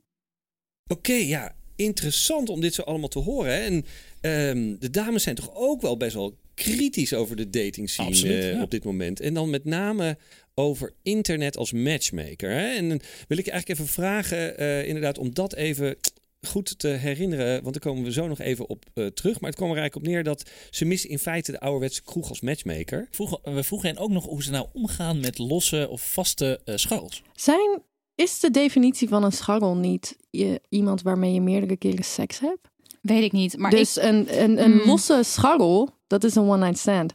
[0.88, 3.54] Oké, ja, interessant om dit zo allemaal te horen.
[3.54, 3.60] Hè?
[3.60, 3.86] En
[4.22, 8.44] ehm, de dames zijn toch ook wel best wel kritisch over de dating scene Absoluut,
[8.44, 8.62] eh, ja.
[8.62, 9.20] op dit moment.
[9.20, 10.18] En dan met name
[10.54, 12.50] over internet als matchmaker.
[12.52, 12.76] Hè?
[12.76, 15.98] En dan wil ik je eigenlijk even vragen, eh, inderdaad, om dat even
[16.42, 17.64] goed te herinneren.
[17.64, 19.40] Want daar komen we zo nog even op eh, terug.
[19.40, 22.30] Maar het kwam er eigenlijk op neer dat ze missen in feite de ouderwetse kroeg
[22.30, 23.08] als matchmaker.
[23.12, 26.76] Vroegen, we vroegen hen ook nog hoe ze nou omgaan met losse of vaste eh
[26.76, 27.24] scharrels.
[27.34, 27.82] Zijn,
[28.16, 32.74] is de definitie van een scharrel niet je, iemand waarmee je meerdere keren seks hebt?
[33.06, 34.82] Weet ik niet, maar ik, dus een, een, een Mm.
[34.86, 37.14] losse scharrel, dat is een one-night stand.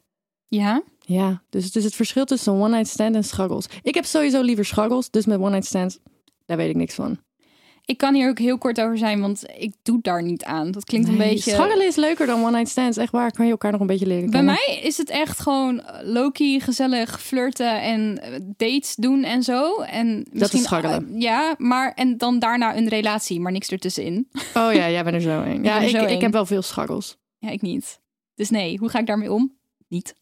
[0.49, 3.67] ja, Ja, dus het is het verschil tussen een one-night stand en scharrels.
[3.83, 5.99] Ik heb sowieso liever scharrels, dus met one-night stands,
[6.47, 7.19] daar weet ik niks van.
[7.91, 10.71] Ik kan hier ook heel kort over zijn, want ik doe daar niet aan.
[10.71, 11.51] Dat klinkt een Nee, beetje...
[11.51, 12.97] Scharrelen is leuker dan one-night stands.
[12.97, 14.55] Echt waar, kan je elkaar nog een beetje leren Bij kennen.
[14.67, 18.21] mij is het echt gewoon Loki, gezellig flirten en
[18.57, 19.81] dates doen en zo.
[19.81, 21.09] En misschien, scharrelen.
[21.15, 24.29] eh, ja, maar en dan daarna een relatie, maar niks ertussenin.
[24.55, 25.63] Oh ja, jij bent er zo een.
[25.71, 27.17] Ja, ik, zo ik heb wel veel scharrels.
[27.39, 28.01] Ja, ik niet.
[28.35, 29.53] Dus nee, hoe ga ik daarmee om?
[29.89, 30.15] Niet.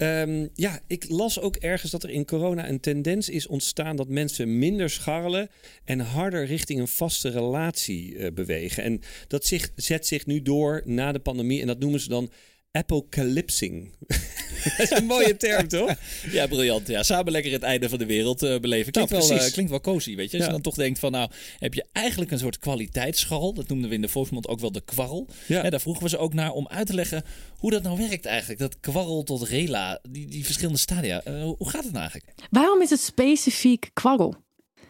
[0.00, 4.08] Ehm, ja, ik las ook ergens dat er in corona een tendens is ontstaan dat
[4.08, 5.50] mensen minder scharrelen
[5.84, 8.82] en harder richting een vaste relatie eh, bewegen.
[8.82, 12.30] En dat zich, zet zich nu door na de pandemie en dat noemen ze dan
[12.72, 13.90] apocalypsing.
[14.76, 15.94] dat is een mooie term, toch?
[16.30, 16.86] Ja, briljant.
[16.88, 18.92] Ja, samen lekker het einde van de wereld eh, beleven.
[18.92, 19.46] Klinkt, Nou, wel, precies.
[19.46, 20.36] eh, klinkt wel cozy, weet je.
[20.36, 20.52] Als Ja.
[20.52, 23.54] je dan toch denkt van, nou, heb je eigenlijk een soort kwaliteitsscharrel.
[23.54, 25.26] Dat noemden we in de volksmond ook wel de kwarrel.
[25.46, 25.62] Ja.
[25.62, 27.24] Hè, daar vroegen we ze ook naar om uit te leggen
[27.58, 28.60] hoe dat nou werkt eigenlijk.
[28.60, 31.20] Dat kwarrel tot rela, die, die verschillende stadia.
[31.24, 32.32] Eh, hoe gaat het nou eigenlijk?
[32.50, 34.34] Waarom is het specifiek kwarrel?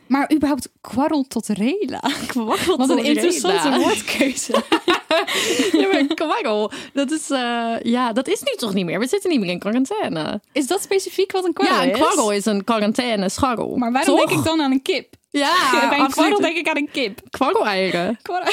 [0.06, 2.00] Maar überhaupt kwarrel tot rela.
[2.26, 3.78] Kwarrel Wat een tot interessante rela.
[3.78, 4.62] woordkeuze.
[5.80, 8.98] ja, maar kwarrel, dat is, eh, ja, dat is nu toch niet meer?
[8.98, 10.40] We zitten niet meer in quarantaine.
[10.52, 11.96] Is dat specifiek wat een kwarrel ja, een is?
[11.98, 13.76] kwarrel is een quarantaine scharrel.
[13.76, 14.26] Maar waarom Toch?
[14.26, 15.18] denk ik dan aan een kip?
[15.30, 17.20] Ja, Bij een kwarrel denk ik aan een kip.
[17.30, 18.18] Kwarreleieren.
[18.22, 18.52] Kwarrel...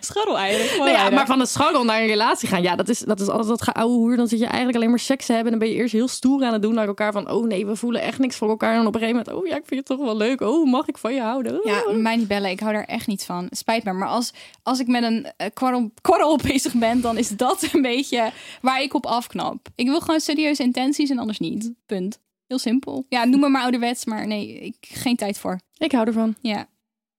[0.00, 0.58] Scharreleieren.
[0.58, 1.14] Nee, ja, kwarreleieren.
[1.14, 3.62] maar van een scharrel naar een relatie gaan, ja, dat is, dat is altijd dat
[3.62, 4.16] geouwe hoer.
[4.16, 5.52] Dan zit je eigenlijk alleen maar seks te hebben.
[5.52, 7.12] En dan ben je eerst heel stoer aan het doen naar elkaar.
[7.12, 8.74] Van, oh nee, we voelen echt niks voor elkaar.
[8.74, 10.40] En op een gegeven moment, oh ja, ik vind je toch wel leuk.
[10.40, 11.60] Oh, mag ik van je houden?
[11.64, 12.50] Ja, mij niet bellen.
[12.50, 13.46] Ik hou daar echt niet van.
[13.50, 13.92] Spijt me.
[13.92, 17.82] Maar als, als ik met een eh, kwarrel, kwarrel bezig ben, dan is dat een
[17.82, 19.68] beetje waar ik op afknap.
[19.74, 21.72] Ik wil gewoon serieuze intenties en anders niet.
[21.86, 22.20] Punt.
[22.52, 23.06] Heel simpel.
[23.08, 25.60] Ja, noem me maar ouderwets, maar nee, ik geen tijd voor.
[25.76, 26.36] Ik hou ervan.
[26.42, 26.68] Ja.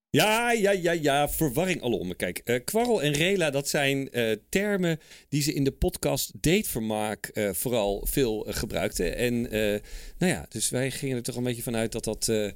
[0.09, 1.29] Ja, ja, ja, ja.
[1.29, 2.15] Verwarring alom.
[2.15, 7.25] Kijk, eh, kwarrel en rela, dat zijn eh, termen die ze in de podcast Datevermaak
[7.25, 9.17] eh, vooral veel gebruikten.
[9.17, 9.79] En eh,
[10.17, 12.51] nou ja, dus wij gingen er toch een beetje vanuit dat dat, eh,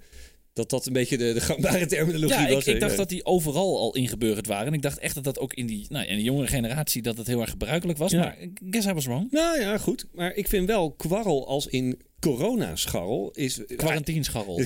[0.53, 2.67] dat, dat een beetje de, de gangbare terminologie Ja, ik, was.
[2.67, 2.79] ik hè.
[2.79, 4.67] dacht dat die overal al ingeburgerd waren.
[4.67, 7.17] En ik dacht echt dat dat ook in die, nou, in de jongere generatie dat
[7.17, 8.11] het heel erg gebruikelijk was.
[8.11, 8.19] Ja.
[8.19, 9.31] Maar I guess I was wrong.
[9.31, 10.05] Nou ja, goed.
[10.13, 13.61] Maar ik vind wel kwarrel als in coronascharrel is...
[13.75, 14.61] Quarantinescharrel.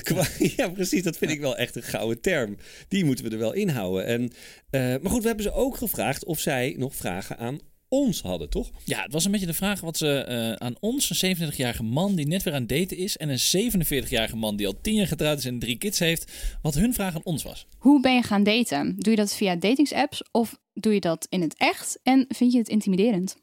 [0.56, 1.02] Ja, precies.
[1.02, 2.56] Dat vind ik wel echt een gouden term.
[2.88, 4.06] Die moeten we er wel inhouden.
[4.06, 4.32] En,
[4.70, 7.60] eh, maar goed, we hebben ze ook gevraagd of zij nog vragen aan
[7.92, 8.70] ons hadden, toch?
[8.84, 12.14] Ja, het was een beetje de vraag wat ze eh, aan ons, een 27-jarige man
[12.14, 15.06] die net weer aan het daten is, en een 47-jarige man die al 10 jaar
[15.06, 17.66] getrouwd is en drie kids heeft, wat hun vraag aan ons was.
[17.78, 18.96] Hoe ben je gaan daten?
[18.98, 21.98] Doe je dat via datingsapps of doe je dat in het echt?
[22.02, 23.36] En vind je het intimiderend?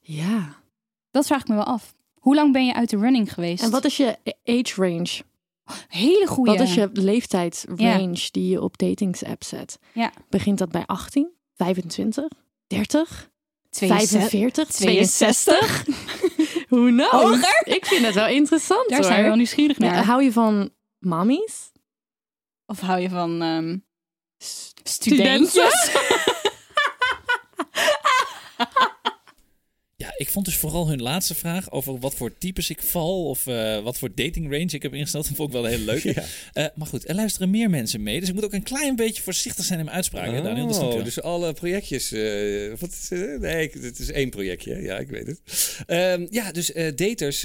[0.00, 0.64] Ja.
[1.10, 1.94] Dat vraag ik me wel af.
[2.26, 3.62] Hoe lang ben je uit de running geweest?
[3.62, 5.22] En wat is je age range?
[5.88, 6.50] Hele goede.
[6.50, 9.78] Wat is je leeftijdsrange die je op datingsapp zet?
[9.92, 10.12] Ja.
[10.28, 12.28] Begint dat bij 18, 25,
[12.66, 13.30] 30?
[13.70, 14.76] 45, 62.
[14.76, 15.84] 62?
[16.68, 17.10] Who knows?
[17.10, 17.62] Hoger?
[17.64, 19.06] Ik vind het wel interessant Daar hoor.
[19.06, 19.94] zijn we wel nieuwsgierig naar.
[19.94, 21.72] Ja, hou je van mammies?
[22.66, 23.76] Of hou je van ehm
[24.82, 25.48] Studenten?
[25.52, 25.90] studentjes?
[29.96, 33.46] Ja, ik vond dus vooral hun laatste vraag over wat voor types ik val of
[33.46, 35.26] eh, wat voor dating range ik heb ingesteld.
[35.28, 36.02] Dat vond ik wel heel leuk.
[36.02, 36.24] Ja.
[36.52, 38.20] Eh, maar goed, er luisteren meer mensen mee.
[38.20, 40.34] Dus ik moet ook een klein beetje voorzichtig zijn in mijn uitspraken.
[40.34, 42.12] hè, Daniel, dat Oh, dus alle projectjes.
[42.12, 43.08] eh, wat is,
[43.40, 44.72] nee, het is één projectje.
[44.74, 44.78] hè?
[44.80, 45.40] Ja, ik weet het.
[45.86, 47.40] Ehm, ja, dus daters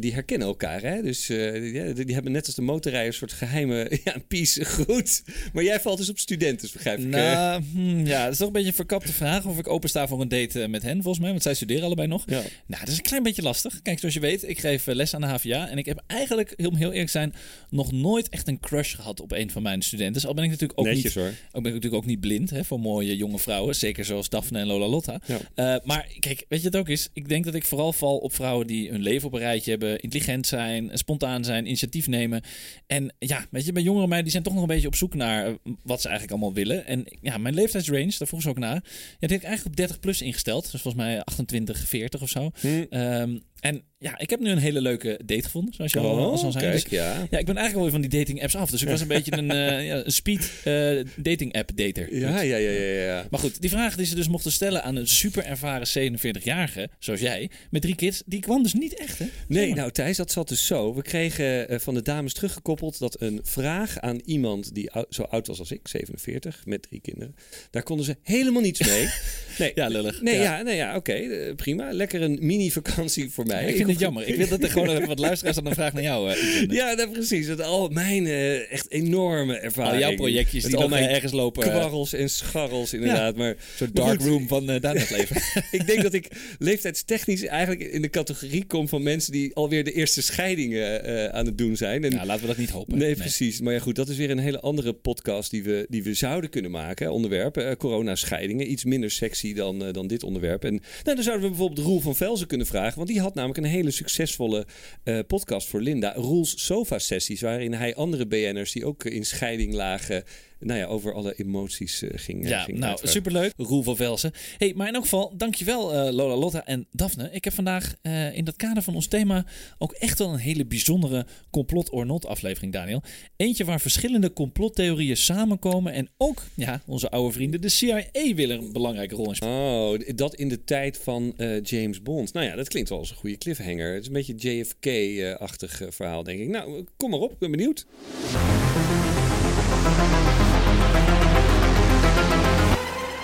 [0.00, 0.82] die herkennen elkaar.
[0.82, 1.02] Hè?
[1.02, 5.22] Dus die, die hebben net als de motorrijders een soort geheime ja, peace groet.
[5.52, 7.04] Maar jij valt dus op studenten, begrijp ik.
[7.06, 10.20] Nou, hmm, ja, dat is toch een beetje een verkapte vraag of ik opensta voor
[10.20, 11.30] een date met hen, volgens mij.
[11.30, 12.13] Want zij studeren allebei nog.
[12.26, 12.42] Ja.
[12.66, 13.82] Nou, dat is een klein beetje lastig.
[13.82, 15.68] Kijk, zoals je weet, ik geef eh, les aan de HVA.
[15.68, 17.34] En ik heb eigenlijk, heel, om heel eerlijk zijn,
[17.70, 20.14] nog nooit echt een crush gehad op een van mijn studenten.
[20.14, 21.32] Dus al ben ik natuurlijk ook Netjes niet hoor.
[21.52, 23.74] ook ben ik natuurlijk ook niet blind hè, voor mooie jonge vrouwen.
[23.76, 25.20] Zeker zoals Daphne en Lola Lotta.
[25.26, 25.38] Ja.
[25.54, 27.08] Eh, maar kijk, weet je het ook is?
[27.12, 30.00] Ik denk dat ik vooral val op vrouwen die hun leven op een rijtje hebben.
[30.00, 32.42] Intelligent zijn, spontaan zijn, initiatief nemen.
[32.86, 35.14] En ja, weet je, bij jongeren mij die zijn toch nog een beetje op zoek
[35.14, 36.86] naar eh, wat ze eigenlijk allemaal willen.
[36.86, 38.74] En ja, mijn leeftijdsrange, daar vroeg ze ook naar.
[38.74, 40.70] Ja, die heb ik eigenlijk op 30 plus ingesteld.
[40.70, 42.50] Dus volgens mij 28, 40 of zo.
[42.60, 42.86] Hm.
[42.90, 46.30] Ehm, en ja, ik heb nu een hele leuke date gevonden, zoals je al, al
[46.30, 46.52] Oh, zijn.
[46.52, 47.26] kijk, Dus ja.
[47.30, 48.70] ja, ik ben eigenlijk wel weer van die dating apps af.
[48.70, 52.16] Dus ik was een beetje een, eh, ja, speed eh, dating app dater.
[52.16, 53.26] Ja, ja, ja, ja, ja.
[53.30, 57.20] Maar goed, die vraag die ze dus mochten stellen aan een super ervaren 47-jarige, zoals
[57.20, 59.26] jij, met drie kids, die kwam dus niet echt, hè?
[59.48, 60.94] Nee, nou Thijs, dat zat dus zo.
[60.94, 65.46] We kregen eh, van de dames teruggekoppeld dat een vraag aan iemand die zo oud
[65.46, 67.34] was als ik, 47, met drie kinderen,
[67.70, 69.08] daar konden ze helemaal niets mee.
[69.58, 70.22] Nee, Ja, lullig.
[70.22, 70.62] Nee, Ja.
[70.62, 71.92] nee, ja oké, prima.
[71.92, 73.53] Lekker een mini-vakantie voor mij.
[73.60, 74.28] Ja, ik vind het jammer.
[74.28, 76.62] Ik wil dat er gewoon even wat luisteraars dan een vraag naar jou eh.
[76.68, 77.46] Ja, nou, precies.
[77.46, 79.94] Dat al mijn eh, echt enorme ervaring.
[79.94, 81.62] Al jouw projectjes die al mijn ergens lopen.
[81.64, 83.36] eh, kwarrels en scharrels inderdaad.
[83.36, 84.28] Maar Zo'n dark goed.
[84.30, 85.36] room van uh, Daniels leven.
[85.70, 89.92] ik denk dat ik leeftijdstechnisch eigenlijk in de categorie kom van mensen die alweer de
[89.92, 92.04] eerste scheidingen aan het doen zijn.
[92.04, 92.98] En nou, laten we dat niet hopen.
[92.98, 93.60] Nee, precies.
[93.60, 96.50] Maar ja, goed, dat is weer een hele andere podcast die we, die we zouden
[96.50, 97.12] kunnen maken.
[97.12, 98.70] Onderwerpen, coronascheidingen.
[98.70, 100.64] Iets minder sexy dan, dan dit onderwerp.
[100.64, 102.96] En nou, dan zouden we bijvoorbeeld Roel van Velzen kunnen vragen.
[102.96, 104.66] Want die had namelijk een hele succesvolle
[105.02, 106.14] eh, podcast voor Linda.
[106.14, 110.24] Roel's Sofa Sessies, waarin hij andere BN'ers die ook in scheiding lagen...
[110.60, 112.44] Nou ja, over alle emoties eh, ging.
[112.44, 113.52] eh, Ja, ging nou, superleuk.
[113.56, 114.32] Roel van Velsen.
[114.58, 117.28] Hey, maar in elk geval, dankjewel eh Lola Lotta en Daphne.
[117.32, 117.94] Ik heb vandaag
[118.32, 119.46] in dat kader van ons thema
[119.78, 123.02] ook echt wel een hele bijzondere complot or not aflevering, Daniel.
[123.36, 128.72] Eentje waar verschillende complottheorieën samenkomen en ook, ja, onze oude vrienden, de CIA willen een
[128.72, 129.54] belangrijke rol in spelen.
[129.54, 132.32] Oh, dat in de tijd van James Bond.
[132.32, 133.92] Nou ja, dat klinkt wel als een goede cliffhanger.
[133.92, 136.48] Het is een beetje JFK-achtig verhaal, denk ik.
[136.48, 137.86] Nou, kom maar op, ik ben benieuwd.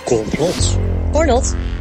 [0.05, 0.77] Complot.
[1.13, 1.43] Or not.
[1.45, 1.80] Ja,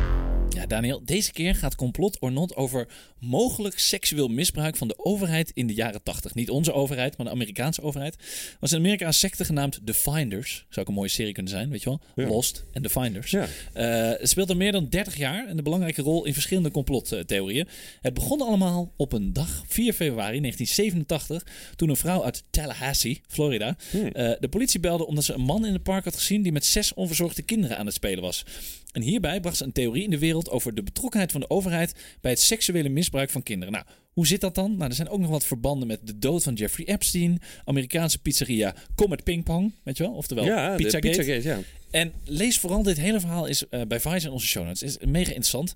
[0.70, 5.66] Daniel, deze keer gaat complot or not over mogelijk seksueel misbruik van de overheid in
[5.66, 6.35] de jaren 80.
[6.35, 8.14] Niet onze overheid, maar de Amerikaanse overheid.
[8.14, 10.54] Er was in Amerika een secte genaamd The Finders.
[10.68, 12.00] Zou ook een mooie serie kunnen zijn, weet je wel?
[12.14, 12.26] Ja.
[12.26, 13.30] Lost en The Finders.
[13.30, 13.46] Ja.
[13.72, 17.68] Eh, het speelt al meer dan 30 jaar en een belangrijke rol in verschillende complottheorieën.
[18.00, 23.76] Het begon allemaal op een dag, 4 februari 1987, toen een vrouw uit Tallahassee, Florida,
[23.92, 26.64] eh, de politie belde omdat ze een man in het park had gezien die met
[26.64, 28.44] zes onverzorgde kinderen aan het spelen was.
[28.92, 31.94] En hierbij bracht ze een theorie in de wereld over de betrokkenheid van de overheid
[32.20, 33.72] bij het seksuele misbruik van kinderen.
[33.72, 34.76] Nou, hoe zit dat dan?
[34.76, 38.74] Nou, er zijn ook nog wat verbanden met de dood van Jeffrey Epstein, Amerikaanse pizzeria
[38.94, 40.12] Comet Ping Pong, weet je wel?
[40.12, 41.16] Oftewel ja, Pizzagate.
[41.16, 41.59] Pizzagate, ja.
[41.90, 44.83] En lees vooral dit hele verhaal is eh, bij Vice en onze show notes.
[44.83, 45.74] is mega interessant.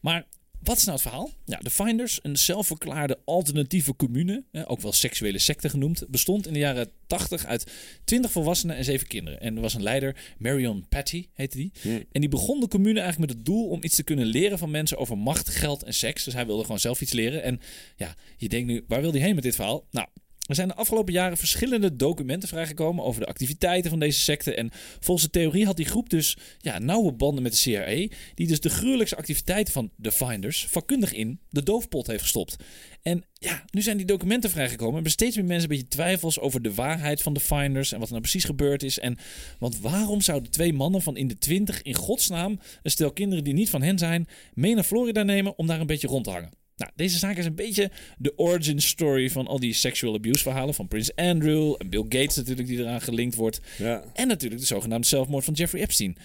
[0.00, 0.26] Maar
[0.66, 1.30] wat is nou het verhaal?
[1.44, 6.58] Ja, de Finders, een zelfverklaarde alternatieve commune, ook wel seksuele secte genoemd, bestond in de
[6.58, 7.70] jaren 80 uit
[8.04, 9.40] 20 volwassenen en 7 kinderen.
[9.40, 11.72] En er was een leider, Marion Patty heette die.
[12.12, 14.70] En die begon de commune eigenlijk met het doel om iets te kunnen leren van
[14.70, 16.24] mensen over macht, geld en seks.
[16.24, 17.42] Dus hij wilde gewoon zelf iets leren.
[17.42, 17.60] En
[17.96, 19.86] ja, je denkt nu, waar wil hij heen met dit verhaal?
[19.90, 20.06] Nou,
[20.46, 24.54] er zijn de afgelopen jaren verschillende documenten vrijgekomen over de activiteiten van deze secte.
[24.54, 28.46] En volgens de theorie had die groep dus ja, nauwe banden met de CIA, die
[28.46, 32.56] dus de gruwelijkste activiteiten van de Finders vakkundig in de doofpot heeft gestopt.
[33.02, 36.40] En ja, nu zijn die documenten vrijgekomen en hebben steeds meer mensen een beetje twijfels
[36.40, 38.98] over de waarheid van de Finders en wat er nou precies gebeurd is.
[38.98, 39.18] En
[39.58, 43.54] want waarom zouden twee mannen van in de twintig in godsnaam een stel kinderen die
[43.54, 46.65] niet van hen zijn mee naar Florida nemen om daar een beetje rond te hangen?
[46.76, 50.74] Nou, deze zaak is een beetje de origin story van al die sexual abuse verhalen
[50.74, 53.60] van Prins Andrew en Bill Gates natuurlijk die eraan gelinkt wordt.
[53.78, 54.04] Ja.
[54.14, 56.16] En natuurlijk de zogenaamde zelfmoord van Jeffrey Epstein.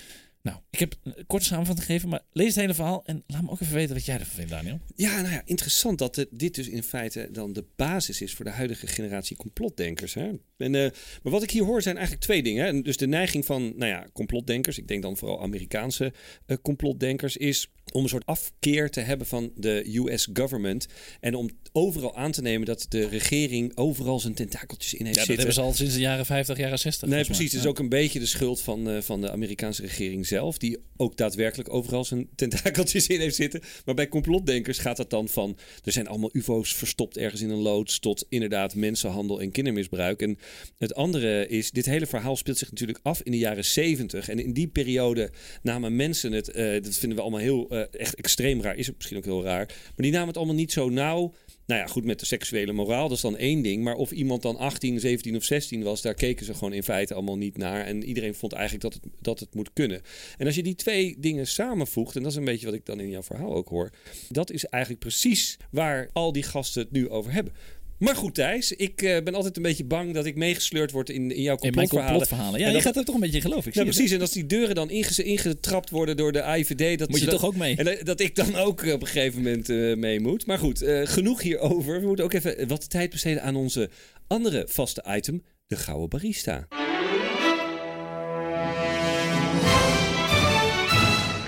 [0.43, 3.49] Nou, ik heb een korte samenvatting gegeven, maar lees het hele verhaal en laat me
[3.49, 4.79] ook even weten wat jij ervan vindt, Daniel.
[4.95, 8.45] Ja, nou ja, interessant dat het- dit dus in feite dan de basis is voor
[8.45, 10.13] de huidige generatie complotdenkers.
[10.13, 10.29] Hè?
[10.57, 10.91] En, eh,
[11.23, 12.65] maar wat ik hier hoor zijn eigenlijk twee dingen.
[12.65, 12.81] Hè?
[12.81, 16.13] Dus de neiging van, nou ja, complotdenkers, ik denk dan vooral Amerikaanse
[16.45, 20.87] eh, complotdenkers, is om een soort afkeer te hebben van de US government.
[21.19, 25.25] En om overal aan te nemen dat de regering overal zijn tentakeltjes in heeft Ja,
[25.25, 25.35] dat zitten.
[25.35, 27.09] hebben ze al sinds de jaren 50, jaren 60.
[27.09, 27.51] Nee, precies.
[27.51, 30.57] Het is ook een beetje de schuld van, eh, van de Amerikaanse regering zelf.
[30.57, 33.61] Die ook daadwerkelijk overal zijn tentakeltjes in heeft zitten.
[33.85, 35.57] Maar bij complotdenkers gaat dat dan van...
[35.83, 37.99] er zijn allemaal ufo's verstopt ergens in een loods...
[37.99, 40.21] tot inderdaad mensenhandel en kindermisbruik.
[40.21, 40.37] En
[40.77, 41.71] het andere is...
[41.71, 44.29] dit hele verhaal speelt zich natuurlijk af in de jaren 70.
[44.29, 45.29] En in die periode
[45.61, 46.49] namen mensen het...
[46.49, 48.75] eh, dat vinden we allemaal heel eh, echt extreem raar.
[48.75, 49.65] Is het misschien ook heel raar.
[49.65, 51.33] Maar die namen het allemaal niet zo nauw...
[51.65, 53.83] Nou ja, goed, met de seksuele moraal, dat is dan één ding.
[53.83, 57.13] Maar of iemand dan 18, 17 of 16 was, daar keken ze gewoon in feite
[57.13, 57.85] allemaal niet naar.
[57.85, 60.01] En iedereen vond eigenlijk dat het, dat het moet kunnen.
[60.37, 62.99] En als je die twee dingen samenvoegt, en dat is een beetje wat ik dan
[62.99, 63.89] in jouw verhaal ook hoor.
[64.29, 67.53] Dat is eigenlijk precies waar al die gasten het nu over hebben.
[68.01, 71.15] Maar goed, Thijs, ik eh, ben altijd een beetje bang dat ik meegesleurd word in,
[71.31, 72.09] in jouw In mijn complotverhalen.
[72.11, 72.59] complotverhalen.
[72.59, 73.67] Ja, En je dat- gaat er toch een beetje in geloven.
[73.69, 73.95] Ik Ja, zie het.
[73.97, 74.15] precies.
[74.15, 76.99] En als die deuren dan inge- ingetrapt worden door de AIVD...
[76.99, 77.75] Dat Moet je dat- toch ook mee?
[77.75, 80.45] En dat- dat ik dan ook op een gegeven moment eh, mee moet.
[80.45, 81.99] Maar goed, eh, genoeg hierover.
[82.01, 83.89] We moeten ook even wat tijd besteden aan onze
[84.27, 85.43] andere vaste item.
[85.67, 86.67] De Gouden Barista.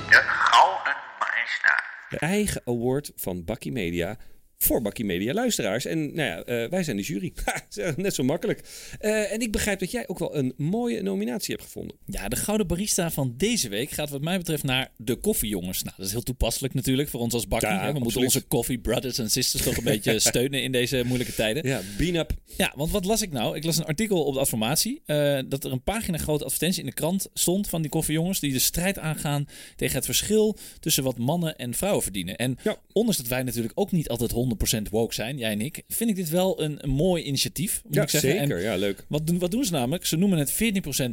[0.10, 1.84] De Gouden Barista.
[2.10, 4.18] De eigen award van Bakkie Media
[4.64, 5.86] voor Bakkie Media luisteraars.
[5.86, 7.34] En nou ja, eh, wij zijn de jury.
[7.44, 8.62] Ha, Net zo makkelijk.
[9.00, 11.96] Eh, en ik begrijp dat jij ook wel een mooie nominatie hebt gevonden.
[12.06, 15.84] Ja, de gouden barista van deze week gaat wat mij betreft naar de koffiejongens.
[15.84, 17.70] Nou, dat is heel toepasselijk natuurlijk voor ons als bakkie.
[17.70, 17.94] Ja, hè.
[17.94, 21.68] We moeten onze coffee brothers en sisters toch een beetje steunen in deze moeilijke tijden.
[21.68, 22.32] Ja, Bean Up.
[22.58, 23.56] Ja, want wat las ik nou?
[23.56, 25.02] Ik las een artikel op de Adformatie.
[25.06, 28.40] eh, dat er een pagina grote advertentie in de krant stond van die koffiejongens.
[28.40, 29.46] Die de strijd aangaan
[29.76, 32.36] tegen het verschil tussen wat mannen en vrouwen verdienen.
[32.36, 32.78] En Ja.
[32.92, 34.53] ondanks dat wij natuurlijk ook niet altijd 100%
[34.90, 37.82] woke zijn, jij en ik, vind ik dit wel een, een mooi initiatief.
[37.84, 38.38] Moet Ja, ik zeggen.
[38.38, 38.62] En zeker.
[38.64, 39.06] Ja, leuk.
[39.08, 40.06] wat doen, wat doen ze namelijk?
[40.06, 40.54] Ze noemen het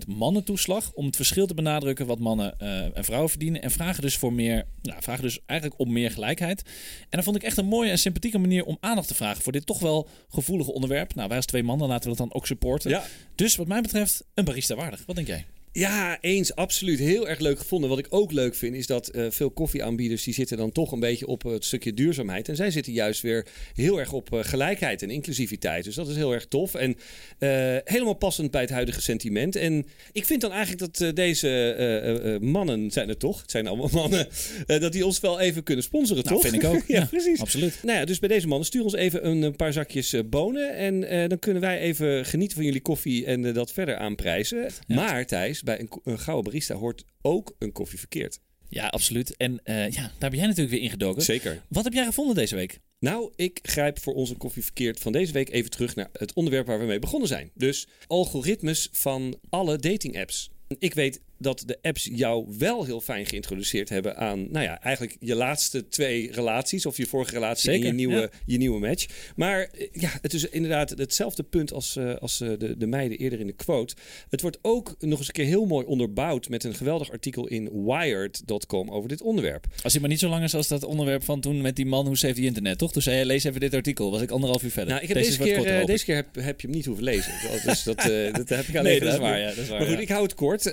[0.04, 3.62] 14% mannentoeslag om het verschil te benadrukken wat mannen eh, en vrouwen verdienen.
[3.62, 6.62] En vragen dus voor meer, nou, vragen dus eigenlijk om meer gelijkheid.
[7.00, 9.52] En dat vond ik echt een mooie en sympathieke manier om aandacht te vragen voor
[9.52, 11.14] dit toch wel gevoelige onderwerp.
[11.14, 12.90] Nou, wij als twee mannen laten we dat dan ook supporten.
[12.90, 13.04] Ja.
[13.34, 15.02] Dus wat mij betreft een barista waardig.
[15.06, 15.44] Wat denk jij?
[15.72, 16.98] Ja, eens, absoluut.
[16.98, 17.88] Heel erg leuk gevonden.
[17.90, 20.24] Wat ik ook leuk vind, is dat eh, veel koffieaanbieders...
[20.24, 22.48] die zitten dan toch een beetje op het stukje duurzaamheid.
[22.48, 25.84] En zij zitten juist weer heel erg op eh, gelijkheid en inclusiviteit.
[25.84, 26.74] Dus dat is heel erg tof.
[26.74, 26.96] En
[27.38, 29.56] eh, helemaal passend bij het huidige sentiment.
[29.56, 33.40] En ik vind dan eigenlijk dat deze mannen, zijn het toch?
[33.40, 34.28] Het zijn allemaal mannen.
[34.66, 36.50] dat die ons wel even kunnen sponsoren, Nou, toch?
[36.50, 36.82] vind ik ook.
[36.86, 37.40] ja, Ja, precies.
[37.40, 37.78] Absoluut.
[37.82, 40.76] Nou ja, dus bij deze mannen stuur ons even een, paar zakjes bonen.
[40.76, 44.70] En dan kunnen wij even genieten van jullie koffie en dat verder aanprijzen.
[44.86, 48.40] Maar Thijs, bij een, een gouden barista hoort ook een koffie verkeerd.
[48.68, 49.36] Ja, absoluut.
[49.36, 51.22] En eh, ja, daar ben jij natuurlijk weer ingedoken.
[51.22, 51.62] Zeker.
[51.68, 52.78] Wat heb jij gevonden deze week?
[52.98, 56.66] Nou, ik grijp voor onze koffie verkeerd van deze week even terug naar het onderwerp
[56.66, 57.50] waar we mee begonnen zijn.
[57.54, 60.50] Dus algoritmes van alle dating apps.
[60.78, 65.16] Ik weet dat de apps jou wel heel fijn geïntroduceerd hebben aan, nou ja, eigenlijk
[65.20, 68.28] je laatste twee relaties of je vorige relatie en Zeker, je nieuwe, ja.
[68.46, 69.06] je nieuwe match.
[69.36, 73.18] Maar eh, ja, het is inderdaad hetzelfde punt als, eh, als eh, de, de meiden
[73.18, 73.94] eerder in de quote.
[74.28, 77.84] Het wordt ook nog eens een keer heel mooi onderbouwd met een geweldig artikel in
[77.84, 79.66] Wired.com over dit onderwerp.
[79.82, 82.06] Als hij maar niet zo lang is als dat onderwerp van toen met die man
[82.06, 82.92] hoe save the internet, toch?
[82.92, 84.10] Toen zei lees even dit artikel.
[84.10, 84.90] Was ik anderhalf uur verder.
[84.90, 87.04] Nou, ik heb is deze, keer, korter, deze keer heb, heb je hem niet hoeven
[87.04, 87.32] lezen.
[87.64, 87.96] Dus dat,
[88.38, 90.02] dat heb ik alleen Nee, dat is waar, ja, dat is waar, maar goed, ja.
[90.02, 90.72] ik hou het kort.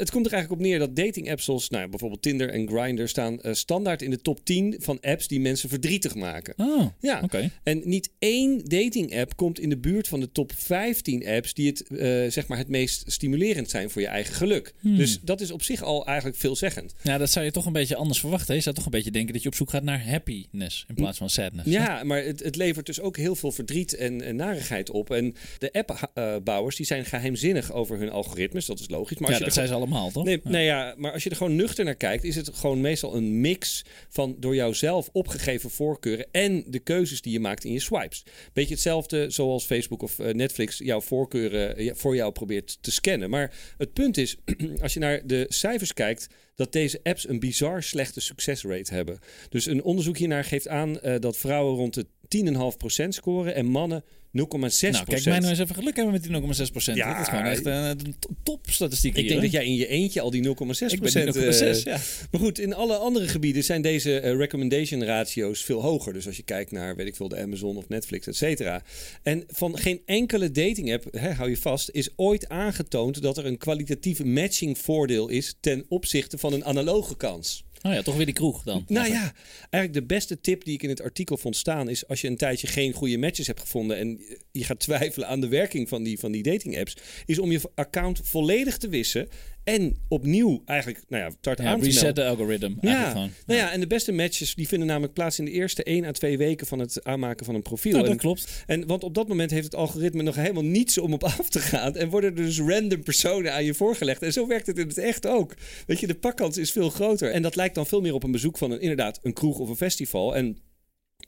[0.00, 3.06] Het komt er eigenlijk op neer dat dating apps zoals nou, bijvoorbeeld Tinder en Grindr
[3.06, 6.54] staan eh, standaard in de top 10 van apps die mensen verdrietig maken.
[6.56, 7.24] Oh, Ja,
[7.62, 11.66] en niet één dating app komt in de buurt van de top 15 apps die
[11.66, 14.74] het, eh, zeg maar het meest stimulerend zijn voor je eigen geluk.
[14.80, 14.96] Hmm.
[14.96, 16.94] Dus dat is op zich al eigenlijk veelzeggend.
[17.02, 18.48] Ja, dat zou je toch een beetje anders verwachten.
[18.48, 18.54] hè?
[18.54, 21.18] Je zou toch een beetje denken dat je op zoek gaat naar happiness in plaats
[21.18, 21.70] van sadness.
[21.70, 25.10] Ja, maar het, het levert dus ook heel veel verdriet en, en narigheid op.
[25.10, 28.66] En de appbouwers die zijn geheimzinnig over hun algoritmes.
[28.66, 29.18] Dat is logisch.
[29.18, 30.24] Maar Ja, als dat je er zijn ze allemaal, toch?
[30.24, 30.50] Nee, Ja.
[30.50, 33.40] nee, ja, maar als je er gewoon nuchter naar kijkt, is het gewoon meestal een
[33.40, 38.24] mix van door jouzelf opgegeven voorkeuren en de keuzes die je maakt in je swipes.
[38.52, 43.30] Beetje hetzelfde zoals Facebook of eh, Netflix jouw voorkeuren eh, voor jou probeert te scannen.
[43.30, 44.36] Maar het punt is,
[44.82, 49.18] als je naar de cijfers kijkt, dat deze apps een bizar slechte succesrate hebben.
[49.48, 52.06] Dus een onderzoek hiernaar geeft aan eh, dat vrouwen rond de
[53.04, 54.04] 10,5% scoren en mannen
[54.38, 54.40] 0,6%.
[54.40, 56.96] Nou, kijk mij nou eens even geluk hebben met die 0,6 procent.
[56.96, 59.86] Ja, dat is gewoon echt een to- topstatistiek Ik hier, denk dat jij in je
[59.86, 61.98] eentje al die 0,6% Ik ben die 0,6, eh, ja.
[62.30, 66.12] Maar goed, in alle andere gebieden zijn deze eh, recommendation ratio's veel hoger.
[66.12, 68.82] Dus als je kijkt naar, weet ik veel, de Amazon of Netflix, et cetera.
[69.22, 73.46] En van geen enkele dating app, hè, hou je vast, is ooit aangetoond dat er
[73.46, 77.64] een kwalitatief matching voordeel is ten opzichte van een analoge kans.
[77.82, 78.84] Oh ja, toch weer die kroeg dan.
[78.88, 79.32] Nou ja,
[79.70, 82.36] eigenlijk de beste tip die ik in het artikel vond staan is als je een
[82.36, 84.20] tijdje geen goede matches hebt gevonden en
[84.52, 87.60] je gaat twijfelen aan de werking van die, van die dating apps, is om je
[87.74, 89.28] account volledig te wissen
[89.64, 92.76] En opnieuw eigenlijk, nou ja, start Ja, aan reset de algoritme.
[92.80, 93.30] Ja, gewoon.
[93.46, 96.10] nou ja, en de beste matches die vinden namelijk plaats in de eerste 1 à
[96.10, 97.92] 2 weken van het aanmaken van een profiel.
[97.92, 98.64] Nou, dat En- klopt.
[98.66, 101.58] En want op dat moment heeft het algoritme nog helemaal niets om op af te
[101.60, 101.96] gaan.
[101.96, 104.22] En worden er dus random personen aan je voorgelegd.
[104.22, 105.54] En zo werkt het in het echt ook.
[105.86, 107.30] Weet je, de pakkans is veel groter.
[107.30, 109.68] En dat lijkt dan veel meer op een bezoek van een, inderdaad een kroeg of
[109.68, 110.36] een festival.
[110.36, 110.58] En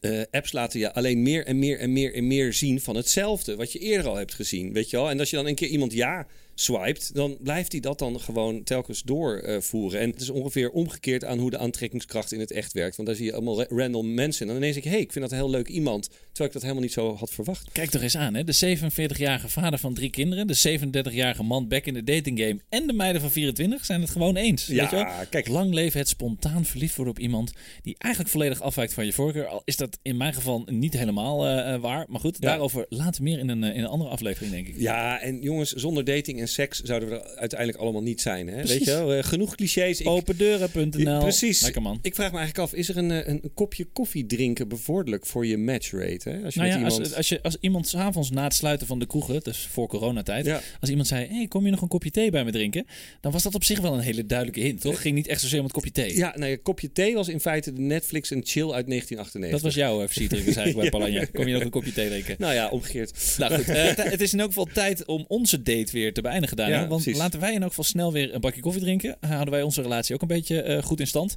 [0.01, 3.57] eh, apps laten je alleen meer en meer en meer en meer zien van hetzelfde.
[3.57, 4.73] Wat je eerder al hebt gezien.
[4.73, 5.11] Weet je wel?
[5.11, 8.62] En als je dan een keer iemand ja swipet, dan blijft hij dat dan gewoon
[8.62, 10.00] telkens doorvoeren.
[10.00, 12.96] en het is ongeveer omgekeerd aan hoe de aantrekkingskracht in het echt werkt.
[12.96, 14.40] Want daar zie je allemaal ra- random mensen.
[14.42, 16.08] En dan ineens denk ik, hé, hey, ik vind dat een heel leuk iemand.
[16.08, 17.72] Terwijl ik dat helemaal niet zo had verwacht.
[17.72, 18.44] Kijk toch eens aan, hè?
[18.44, 22.86] De 47-jarige vader van drie kinderen, de 37-jarige man back in de dating game en
[22.86, 24.66] de meiden van 24 zijn het gewoon eens.
[24.66, 25.06] Ja, weet je wel?
[25.30, 25.48] kijk.
[25.48, 29.46] Lang leven het spontaan verliefd worden op iemand die eigenlijk volledig afwijkt van je voorkeur.
[29.46, 32.06] Al is dat in mijn geval niet helemaal eh, eh, waar.
[32.08, 32.48] Maar goed, Ja.
[32.48, 34.74] daarover later meer in een, eh, in een andere aflevering, denk ik.
[34.78, 38.46] Ja, en jongens, zonder dating en seks zouden we er uiteindelijk allemaal niet zijn.
[38.48, 38.55] Hè?
[38.55, 38.78] Precies.
[38.78, 39.12] Weet je wel?
[39.14, 40.05] Eh, genoeg clichés.
[40.05, 41.20] Opendeuren.nl.
[41.20, 41.61] precies.
[41.61, 41.98] Lekker man.
[42.02, 45.26] Ik vraag me eigenlijk af, is er een, eh, een, een kopje koffie drinken bevorderlijk
[45.26, 46.31] voor je matchrate?
[46.31, 46.44] Hè?
[46.44, 46.98] Als je Nou ja, iemand...
[46.98, 50.46] als, als, je, als iemand s'avonds na het sluiten van de kroegen, dus voor coronatijd,
[50.46, 50.61] Ja.
[50.81, 52.87] als iemand zei, hey, kom je nog een kopje thee bij me drinken?
[53.20, 55.00] Dan was dat op zich wel een hele duidelijke hint, toch?
[55.00, 56.16] Ging niet echt zozeer om het kopje thee.
[56.16, 59.50] Ja, nou ja, kopje thee was in feite de Netflix en chill uit 1998.
[59.50, 61.24] Dat was jouw visite, dus eigenlijk bij Palanja.
[61.24, 62.35] Kom je nog een kopje thee drinken?
[62.38, 63.35] Nou ja, omgekeerd.
[63.38, 66.32] Nou goed, eh, het is in elk geval tijd om onze date weer te beëindigen,
[66.81, 67.21] Ja, want precies.
[67.21, 69.16] laten wij in elk geval snel weer een bakje koffie drinken.
[69.21, 71.35] Houden wij onze relatie ook een beetje eh, goed in stand.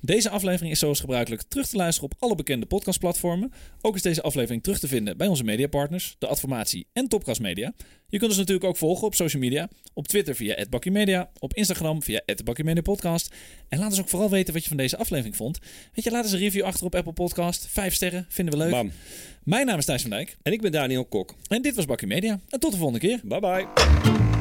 [0.00, 3.52] Deze aflevering is zoals gebruikelijk terug te luisteren op alle bekende podcastplatformen.
[3.80, 7.72] Ook is deze aflevering terug te vinden bij onze mediapartners, de Adformatie en Topcast Media.
[8.08, 9.68] Je kunt ons natuurlijk ook volgen op social media.
[9.94, 13.34] Op Twitter via @bakkymedia, op Instagram via @bakkymediapodcast.
[13.68, 15.58] En laat ons ook vooral weten wat je van deze aflevering vond.
[15.94, 17.66] Weet je, laat eens een review achter op Apple Podcast.
[17.70, 18.70] Vijf sterren, vinden we leuk.
[18.70, 18.92] Bam.
[19.44, 21.34] Mijn naam is Thijs van Dijk En ik ben Daniel Kok.
[21.48, 22.40] en dit was Bakkie Media.
[22.48, 23.20] En tot de volgende keer.
[23.24, 24.31] Bye bye.